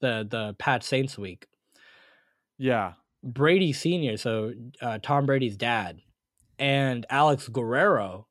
[0.00, 1.46] the the Pat Saints week,
[2.58, 2.92] yeah,
[3.24, 6.00] Brady Senior, so uh, Tom Brady's dad,
[6.58, 8.28] and Alex Guerrero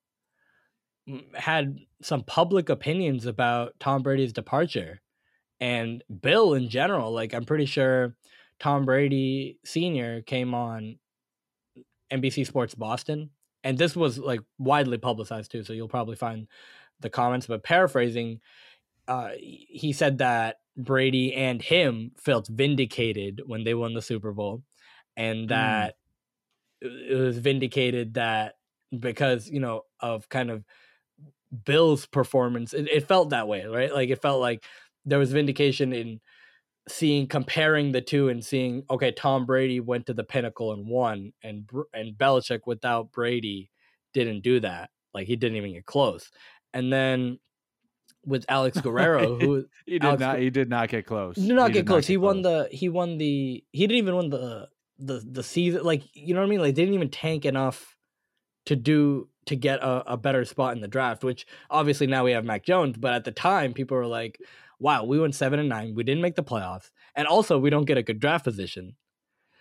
[1.34, 5.02] had some public opinions about Tom Brady's departure,
[5.60, 7.12] and Bill in general.
[7.12, 8.16] Like I'm pretty sure
[8.60, 10.98] Tom Brady Senior came on
[12.12, 13.30] NBC Sports Boston,
[13.64, 15.64] and this was like widely publicized too.
[15.64, 16.48] So you'll probably find
[17.00, 17.48] the comments.
[17.48, 18.40] But paraphrasing,
[19.08, 24.64] uh, he said that Brady and him felt vindicated when they won the Super Bowl,
[25.16, 25.96] and that
[26.82, 28.56] it was vindicated that
[28.98, 30.64] because you know of kind of
[31.64, 33.94] Bill's performance, it, it felt that way, right?
[33.94, 34.64] Like it felt like
[35.06, 36.20] there was vindication in
[36.88, 41.34] seeing comparing the two and seeing okay, Tom Brady went to the pinnacle and won,
[41.44, 43.72] and and Belichick without Brady
[44.14, 44.90] didn't do that.
[45.14, 46.30] Like he didn't even get close.
[46.74, 47.40] and then
[48.26, 50.40] with Alex Guerrero, who He did Alex- not.
[50.40, 51.36] He did not get close.
[51.36, 52.08] did not He get close.
[52.08, 55.84] he won the he won the he didn't even win the the the season.
[55.84, 56.60] Like you know what I mean?
[56.60, 57.96] Like they didn't even tank enough
[58.66, 61.24] to do to get a, a better spot in the draft.
[61.24, 64.40] Which obviously now we have Mac Jones, but at the time people were like,
[64.80, 65.94] "Wow, we went seven and nine.
[65.96, 68.96] We didn't make the playoffs, and also we don't get a good draft position."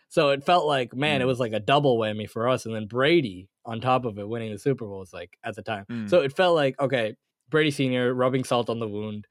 [0.08, 1.28] So it felt like, man, it Mm.
[1.28, 2.66] was like a double whammy for us.
[2.66, 5.62] And then Brady on top of it winning the Super Bowl was like at the
[5.62, 5.86] time.
[5.90, 6.08] Mm.
[6.08, 7.16] So it felt like, okay,
[7.48, 9.26] Brady Senior rubbing salt on the wound.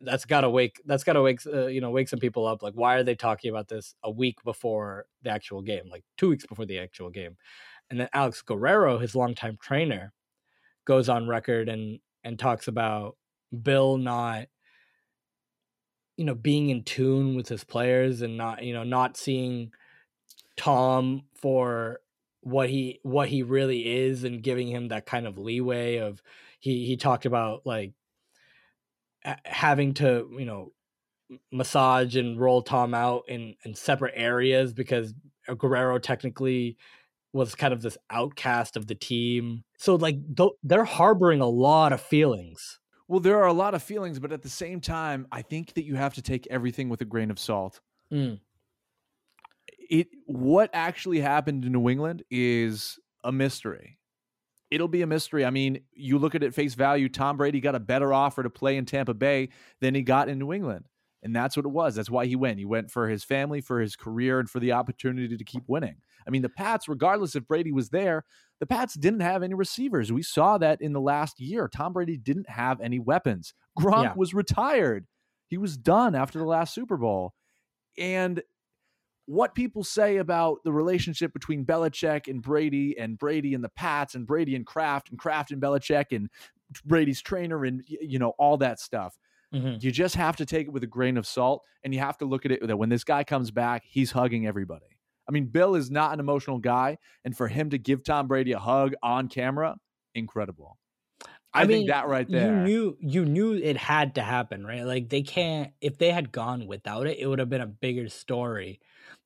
[0.00, 0.80] That's gotta wake.
[0.86, 1.40] That's gotta wake.
[1.44, 2.62] Uh, you know, wake some people up.
[2.62, 5.88] Like, why are they talking about this a week before the actual game?
[5.90, 7.36] Like two weeks before the actual game.
[7.90, 10.12] And then Alex Guerrero, his longtime trainer,
[10.84, 13.16] goes on record and and talks about
[13.62, 14.48] Bill not,
[16.16, 19.72] you know, being in tune with his players and not, you know, not seeing
[20.56, 22.00] Tom for
[22.42, 26.22] what he what he really is and giving him that kind of leeway of
[26.60, 27.92] he he talked about like
[29.44, 30.72] having to you know
[31.52, 35.14] massage and roll Tom out in in separate areas because
[35.58, 36.76] Guerrero technically
[37.32, 39.64] was kind of this outcast of the team.
[39.78, 42.80] So like th- they're harboring a lot of feelings.
[43.06, 45.84] Well, there are a lot of feelings, but at the same time, I think that
[45.84, 47.80] you have to take everything with a grain of salt.
[48.12, 48.40] Mm.
[49.90, 53.98] It what actually happened in New England is a mystery.
[54.70, 55.46] It'll be a mystery.
[55.46, 58.50] I mean, you look at it face value, Tom Brady got a better offer to
[58.50, 59.48] play in Tampa Bay
[59.80, 60.84] than he got in New England.
[61.22, 61.94] And that's what it was.
[61.94, 62.58] That's why he went.
[62.58, 65.96] He went for his family, for his career, and for the opportunity to keep winning.
[66.28, 68.24] I mean, the Pats, regardless if Brady was there,
[68.60, 70.12] the Pats didn't have any receivers.
[70.12, 71.68] We saw that in the last year.
[71.68, 73.54] Tom Brady didn't have any weapons.
[73.78, 74.14] Gronk Yeah.
[74.14, 75.06] was retired.
[75.48, 77.34] He was done after the last Super Bowl.
[77.96, 78.42] And
[79.26, 84.14] what people say about the relationship between Belichick and Brady and Brady and the Pats
[84.14, 86.30] and Brady and Kraft and Kraft and Belichick and
[86.84, 89.18] Brady's trainer and you know all that stuff.
[89.54, 89.82] Mhm.
[89.82, 92.26] You just have to take it with a grain of salt and you have to
[92.26, 94.97] look at it that when this guy comes back, he's hugging everybody.
[95.28, 98.52] I mean, Bill is not an emotional guy and for him to give Tom Brady
[98.52, 99.76] a hug on camera,
[100.14, 100.78] incredible.
[101.52, 102.58] I, I think that right there.
[102.58, 104.84] You knew you knew it had to happen, right?
[104.84, 108.08] Like they can't if they had gone without it, it would have been a bigger
[108.08, 108.80] story.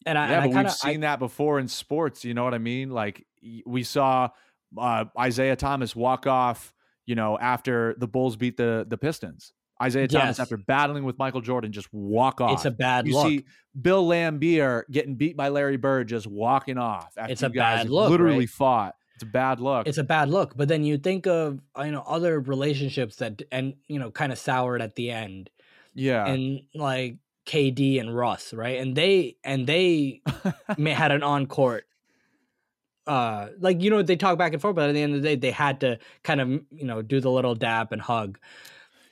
[0.06, 2.24] And I, yeah, and I kinda, we've seen that before in sports.
[2.24, 2.90] You know what I mean?
[2.90, 3.26] Like
[3.66, 4.30] we saw
[4.78, 6.72] uh, Isiah Thomas walk off.
[7.06, 9.52] You know, after the Bulls beat the the Pistons,
[9.84, 10.40] Isiah Thomas, Yes.
[10.40, 12.52] after battling with Michael Jordan, just walk off.
[12.54, 13.26] it's a bad you look.
[13.28, 13.44] see
[13.80, 17.12] Bill Laimbeer getting beat by Larry Bird, just walking off.
[17.16, 18.48] After It's a bad look, Literally right?
[18.50, 18.94] fought.
[19.14, 19.86] It's a bad look.
[19.86, 20.56] it's a bad look.
[20.56, 24.38] But then you think of you know other relationships that and you know kind of
[24.38, 25.50] soured at the end,
[25.94, 26.26] yeah.
[26.26, 27.16] and like
[27.46, 28.78] KD and Russ, right?
[28.78, 30.22] And they and they
[30.78, 31.84] had an on court.
[33.06, 35.28] Uh, like you know they talk back and forth, but at the end of the
[35.28, 38.38] day, they had to kind of you know do the little dap and hug,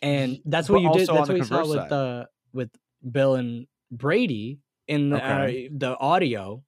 [0.02, 1.08] and that's what you did.
[1.08, 1.88] That's what you saw with side.
[1.90, 2.70] the with
[3.08, 5.66] Bill and Brady in the Okay.
[5.66, 6.62] uh, the audio.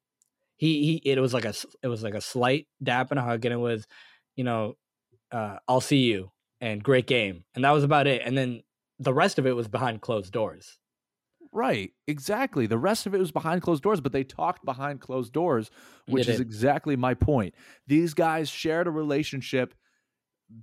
[0.56, 3.44] He he, it was like a it was like a slight dap and a hug,
[3.44, 3.86] and it was,
[4.36, 4.76] you know,
[5.32, 8.22] uh, I'll see you and great game, and that was about it.
[8.24, 8.62] And then
[9.00, 10.78] the rest of it was behind closed doors.
[11.54, 12.66] Right, exactly.
[12.66, 15.70] The rest of it was behind closed doors, but they talked behind closed doors,
[16.06, 17.54] which is exactly my point.
[17.86, 19.74] These guys shared a relationship.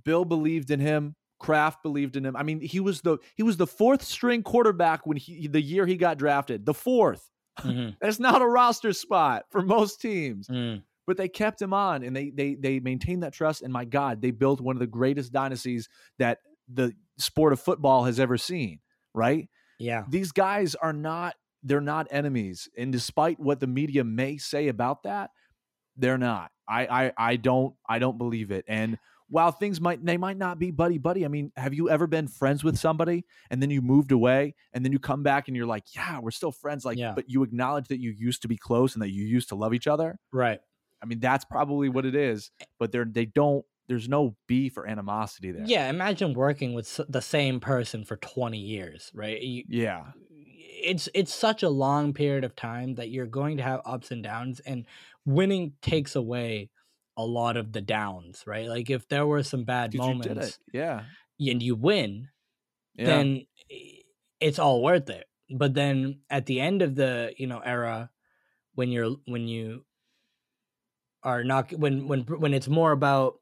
[0.04, 1.14] Bill believed in him.
[1.40, 2.36] Kraft believed in him.
[2.36, 5.86] I mean, he was the he was the fourth string quarterback when he the year
[5.86, 6.64] he got drafted.
[6.64, 7.28] The fourth.
[7.60, 7.96] Mhm.
[8.00, 10.46] That's not a roster spot for most teams.
[10.46, 10.82] Mm.
[11.06, 13.62] But they kept him on and they they they maintained that trust.
[13.62, 16.38] And my God, they built one of the greatest dynasties that
[16.72, 18.78] the sport of football has ever seen.
[19.14, 19.48] Right?
[19.80, 20.04] Yeah.
[20.10, 25.04] these guys are not they're not enemies and despite what the media may say about
[25.04, 25.30] that
[25.96, 28.98] they're not i i, I don't i don't believe it and
[29.30, 32.28] while things might they might not be buddy buddy i mean have you ever been
[32.28, 35.66] friends with somebody and then you moved away and then you come back and you're
[35.66, 37.12] like yeah we're still friends like Yeah.
[37.14, 39.72] but you acknowledge that you used to be close and that you used to love
[39.72, 40.60] each other Right.
[41.02, 44.86] i mean that's probably what it is but they're they don't there's no beef or
[44.86, 45.88] animosity there Yeah.
[45.90, 49.40] Imagine working with the same person for 20 years, right?
[49.40, 50.04] You, yeah
[50.82, 54.22] it's it's such a long period of time that you're going to have ups and
[54.22, 54.86] downs and
[55.26, 56.70] winning takes away
[57.22, 58.68] a lot of the downs right?
[58.68, 60.28] Like if there were some bad you did it.
[60.28, 61.02] moments yeah.
[61.38, 62.28] and you win
[62.96, 63.06] yeah.
[63.06, 63.46] then
[64.40, 65.26] it's all worth it.
[65.50, 68.10] But then at the end of the you know era
[68.74, 69.84] when you're when you
[71.22, 73.34] are not when when when it's more about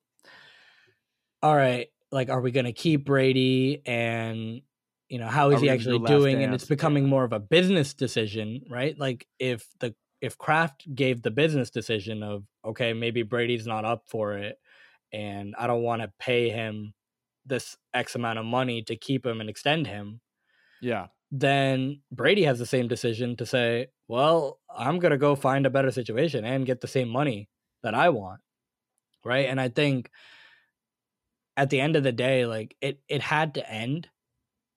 [1.42, 4.62] all right like are we going to keep Brady and
[5.08, 6.42] you know how is Are he actually doing?
[6.42, 8.98] And it's becoming more of a business decision right?
[8.98, 14.04] Like if the if Kraft gave the business decision of okay maybe Brady's not up
[14.08, 14.58] for it
[15.12, 16.94] and I don't want to pay him
[17.46, 20.20] this X amount of money to keep him and extend him,
[20.82, 21.06] Yeah.
[21.30, 25.70] then Brady has the same decision to say, well, I'm going to go find a
[25.70, 27.48] better situation and get the same money
[27.82, 28.40] that I want.
[29.24, 29.46] Right.
[29.48, 30.10] And I think
[31.56, 34.08] at the end of the day, like it, it had to end.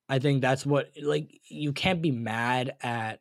[0.09, 3.19] I think that's what, like, you can't be mad at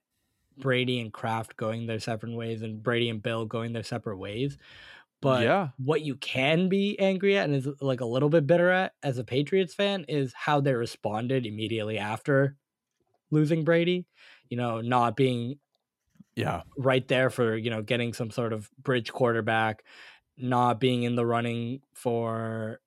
[0.59, 4.59] Brady and Kraft going their separate ways and Brady and Bill going their separate ways.
[5.23, 5.71] But yeah.
[5.79, 9.19] what you can be angry at and is like a little bit bitter at as
[9.19, 12.57] a Patriots fan is how they responded immediately after
[13.31, 14.07] losing Brady.
[14.51, 15.61] You know, not being
[16.35, 16.63] Yeah.
[16.77, 19.85] right there for, you know, getting some sort of bridge quarterback,
[20.37, 22.81] not being in the running for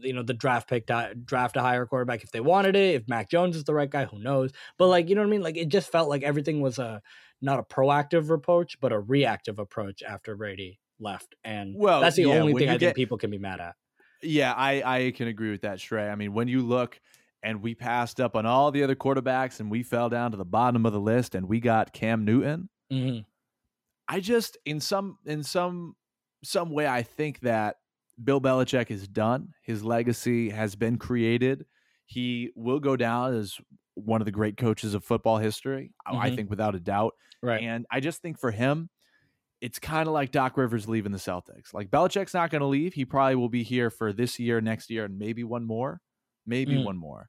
[0.00, 3.08] you know the draft pick to draft a higher quarterback if they wanted it if
[3.08, 5.42] mac jones is the right guy who knows but like you know what i mean
[5.42, 7.00] like it just felt like everything was a
[7.40, 12.22] not a proactive approach but a reactive approach after brady left and Well, that's the
[12.22, 13.74] yeah, only thing i get- think people can be mad at
[14.22, 16.10] Yeah, I, I can agree with that, Shrey.
[16.10, 16.98] I mean, when you look
[17.42, 20.44] and we passed up on all the other quarterbacks and we fell down to the
[20.46, 23.20] bottom of the list and we got Cam Newton, mm-hmm.
[24.08, 25.94] I just in some in some
[26.42, 27.76] some way I think that
[28.22, 29.52] Bill Belichick is done.
[29.62, 31.66] His legacy has been created.
[32.06, 33.56] He will go down as
[33.94, 35.92] one of the great coaches of football history.
[36.06, 37.14] I- I think without a doubt.
[37.42, 38.88] right And I just think for him,
[39.60, 41.72] it's kind of like Doc Rivers leaving the Celtics.
[41.74, 42.94] Like Belichick's not going to leave.
[42.94, 46.00] He probably will be here for this year, next year, and maybe one more,
[46.46, 46.84] maybe Mm.
[46.84, 47.28] one more.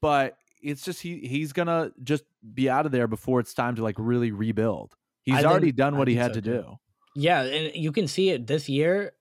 [0.00, 2.22] But it's just he he's gonna just
[2.54, 4.94] be out of there before it's time to like really rebuild.
[5.24, 6.76] He's I already think- done what he had so, to do.
[7.16, 9.12] yeah and you can see it this year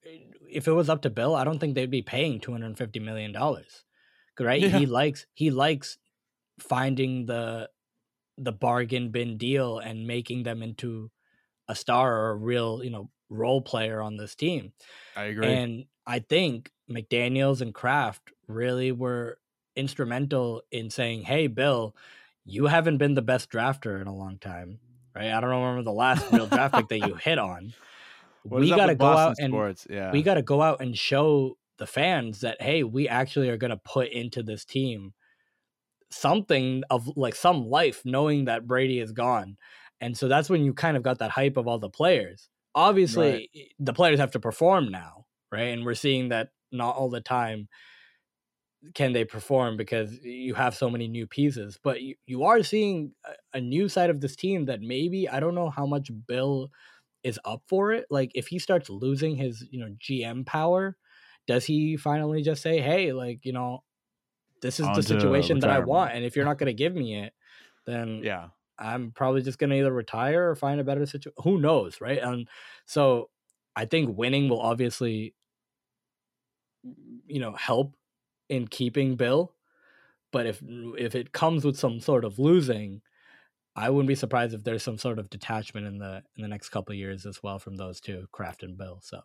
[0.51, 3.83] if it was up to bill i don't think they'd be paying 250 million dollars
[4.39, 4.69] right Yeah.
[4.79, 5.97] he likes he likes
[6.59, 7.69] finding the
[8.37, 11.11] the bargain bin deal and making them into
[11.67, 14.73] a star or a real you know role player on this team
[15.15, 15.47] I agree.
[15.47, 19.37] and i think mcdaniels and kraft really were
[19.75, 21.95] instrumental in saying hey bill
[22.45, 24.79] you haven't been the best drafter in a long time
[25.15, 27.73] right i don't remember the last real draft pick that you hit on
[28.43, 29.87] What we got to go Boston out and sports?
[29.89, 30.11] yeah.
[30.11, 33.71] we got to go out and show the fans that hey we actually are going
[33.71, 35.13] to put into this team
[36.11, 39.57] something of like some life knowing that brady is gone
[39.99, 43.49] and so that's when you kind of got that hype of all the players obviously
[43.79, 47.67] the players have to perform now right and we're seeing that not all the time
[48.93, 53.11] can they perform because you have so many new pieces but you, you are seeing
[53.25, 56.69] a, a new side of this team that maybe i don't know how much bill
[57.23, 60.97] is up for it like if he starts losing his you know gm power
[61.47, 63.83] does he finally just say hey like you know
[64.61, 66.95] this is the to situation that i want and if you're not going to give
[66.95, 67.33] me it
[67.85, 68.47] then yeah.
[68.81, 71.33] I'm probably just gonna either retire or find a better situation.
[71.43, 72.19] Who knows, right?
[72.19, 72.47] And
[72.85, 73.29] so
[73.75, 75.35] I think winning will obviously,
[77.27, 77.95] you know, help
[78.49, 79.53] in keeping Bill.
[80.31, 80.61] But if
[80.97, 83.01] if it comes with some sort of losing,
[83.75, 86.69] I wouldn't be surprised if there's some sort of detachment in the in the next
[86.69, 88.99] couple of years as well from those two, Kraft and Bill.
[89.01, 89.21] So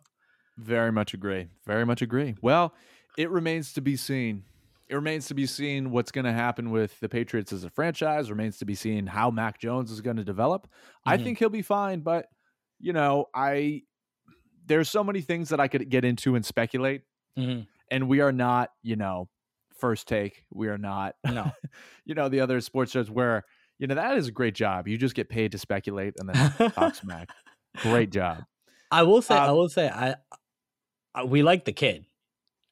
[0.57, 1.47] Very much agree.
[1.65, 2.35] Very much agree.
[2.41, 2.73] Well,
[3.17, 4.45] it remains to be seen.
[4.87, 8.29] It remains to be seen what's going to happen with the Patriots as a franchise.
[8.29, 10.67] Remains to be seen how Mac Jones is going to develop.
[11.05, 11.23] I Mhm.
[11.23, 12.27] think he'll be fine, but
[12.79, 13.83] you know, I
[14.65, 17.03] there's so many things that I could get into and speculate,
[17.35, 17.67] mhm.
[17.91, 19.29] and we are not, you know,
[19.75, 20.45] first take.
[20.51, 21.51] We are not, no,
[22.05, 23.43] you know, the other sports shows where
[23.79, 24.87] you know that is a great job.
[24.87, 27.29] You just get paid to speculate and then talk smack.
[27.77, 28.43] Great job.
[28.91, 30.15] I will say, I Um, will say, I,
[31.13, 32.05] I we like the kid.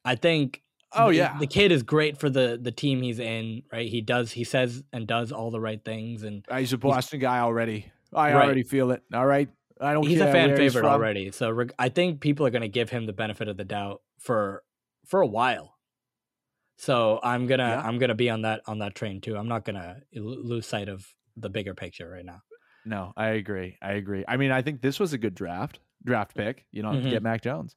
[0.03, 0.61] I think.
[0.97, 1.37] Oh, the- yeah.
[1.39, 3.63] the kid is great for the the team he's in.
[3.71, 6.77] Right, he does, he says and does all the right things, and Uh, He's a
[6.77, 7.91] Boston guy already.
[8.13, 8.45] I Right.
[8.45, 9.01] already feel it.
[9.13, 9.49] All right.
[9.81, 11.31] I don't he's a fan favorite already.
[11.31, 14.01] So reg- I think people are going to give him the benefit of the doubt
[14.19, 14.63] for
[15.05, 15.74] for a while.
[16.77, 17.81] So I'm gonna Yeah.
[17.87, 19.37] I'm gonna be on that on that train too.
[19.37, 21.07] I'm not gonna lose sight of
[21.37, 22.41] the bigger picture right now.
[22.85, 23.77] No, I agree.
[23.81, 24.23] I agree.
[24.27, 26.65] I mean, I think this was a good draft draft pick.
[26.71, 27.09] You know, to Mhm.
[27.09, 27.75] get Mac Jones.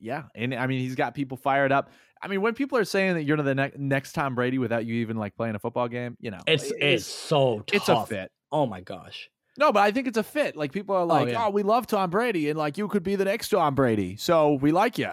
[0.00, 1.90] Yeah, and I mean, he's got people fired up.
[2.20, 4.94] I mean, when people are saying that you're the ne- next Tom Brady without you
[4.96, 7.76] even like playing a football game, you know, It's it- it's so tough.
[7.76, 8.32] it's a fit.
[8.50, 9.30] Oh my gosh.
[9.58, 10.56] No, but I think it's a fit.
[10.56, 11.48] Like people are like, oh, yeah.
[11.50, 14.72] we love Tom Brady, and like you could be the next Tom Brady, so we
[14.72, 15.10] like you.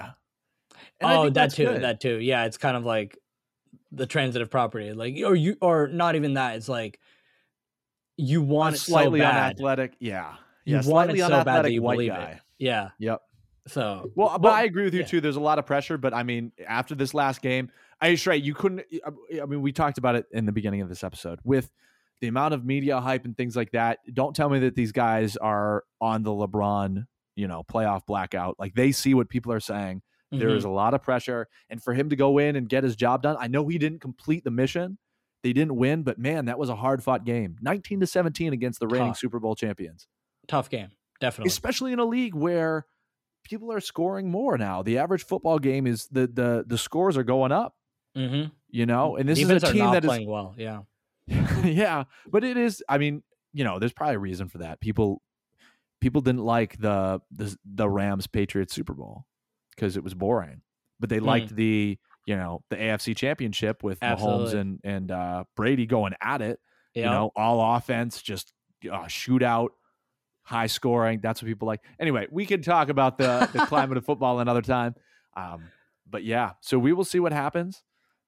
[1.00, 1.66] And oh, that too.
[1.66, 1.84] good.
[1.84, 2.18] That too.
[2.20, 3.18] Yeah, it's kind of like
[3.92, 6.56] the transitive property, like or you or not even that.
[6.58, 7.00] It's like
[8.18, 9.44] you want it slightly so bad.
[9.52, 9.94] unathletic.
[10.00, 10.34] Yeah,
[10.66, 12.32] You yeah, want slightly it so bad that unathletic you white believe guy.
[12.32, 12.40] it.
[12.58, 12.90] Yeah.
[13.00, 13.22] Yep.
[13.68, 15.06] So Well, but Well, I agree with you yeah.
[15.06, 15.22] too.
[15.22, 17.72] There's a lot of pressure, but I mean, after this last game,
[18.02, 18.82] I just straight you couldn't.
[19.06, 19.12] Uh,
[19.42, 21.70] I mean, we talked about it in the beginning of this episode with
[22.22, 24.00] the amount of media hype and things like that.
[24.14, 27.06] Don't tell me that these guys are on the LeBron,
[27.36, 28.56] you know, playoff blackout.
[28.60, 30.02] Like they see what people are saying.
[30.32, 30.58] There Mhm.
[30.58, 31.48] is a lot of pressure.
[31.70, 34.00] And for him to go in and get his job done, I know he didn't
[34.00, 34.98] complete the mission.
[35.42, 37.58] They didn't win, but man, that was a hard fought game.
[37.62, 39.20] 19 to 17 against the reigning Tough.
[39.20, 40.08] Super Bowl champions,
[40.48, 41.48] tough game, definitely.
[41.50, 42.86] especially in a league where
[43.46, 44.84] people are scoring more now.
[44.84, 47.74] The average football game is the the the scores are going up,
[48.18, 48.50] Mm-hmm.
[48.70, 50.54] you know, and this is a team that is playing well.
[50.58, 50.82] Yeah.
[51.64, 52.84] yeah, but it is.
[52.90, 53.24] I mean,
[53.54, 54.80] you know, there's probably a reason for that.
[54.82, 55.22] People,
[56.02, 59.26] people didn't like the the the Rams Patriots Super Bowl
[59.80, 60.62] because it was boring,
[61.00, 61.26] but they Mm.
[61.26, 66.42] liked the you know the AFC Championship with Mahomes and and uh, Brady going at
[66.42, 66.60] it.
[66.94, 67.04] Yeah.
[67.06, 68.54] You know, all offense, just
[68.92, 69.70] uh, shootout,
[70.44, 71.20] high scoring.
[71.22, 71.82] That's what people like.
[72.00, 74.96] Anyway, we can talk about the the climate of football another time.
[75.38, 75.64] Um,
[76.10, 77.84] but yeah, so we will see what happens.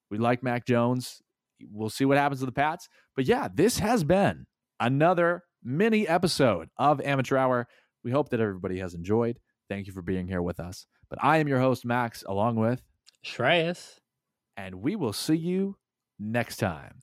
[0.10, 1.22] We like Mac Jones.
[1.72, 2.88] We'll see what happens to the Pats.
[3.16, 4.46] But yeah, this has been
[4.80, 7.68] another mini episode of Amateur Hour.
[8.04, 9.38] We hope that everybody has enjoyed.
[9.70, 10.86] Thank you for being here with us.
[11.12, 12.82] But I am your host, Max, along with,
[13.24, 14.00] Shreyas.
[14.56, 15.76] and we will see you
[16.18, 17.02] next time.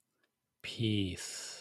[0.63, 1.58] Peace.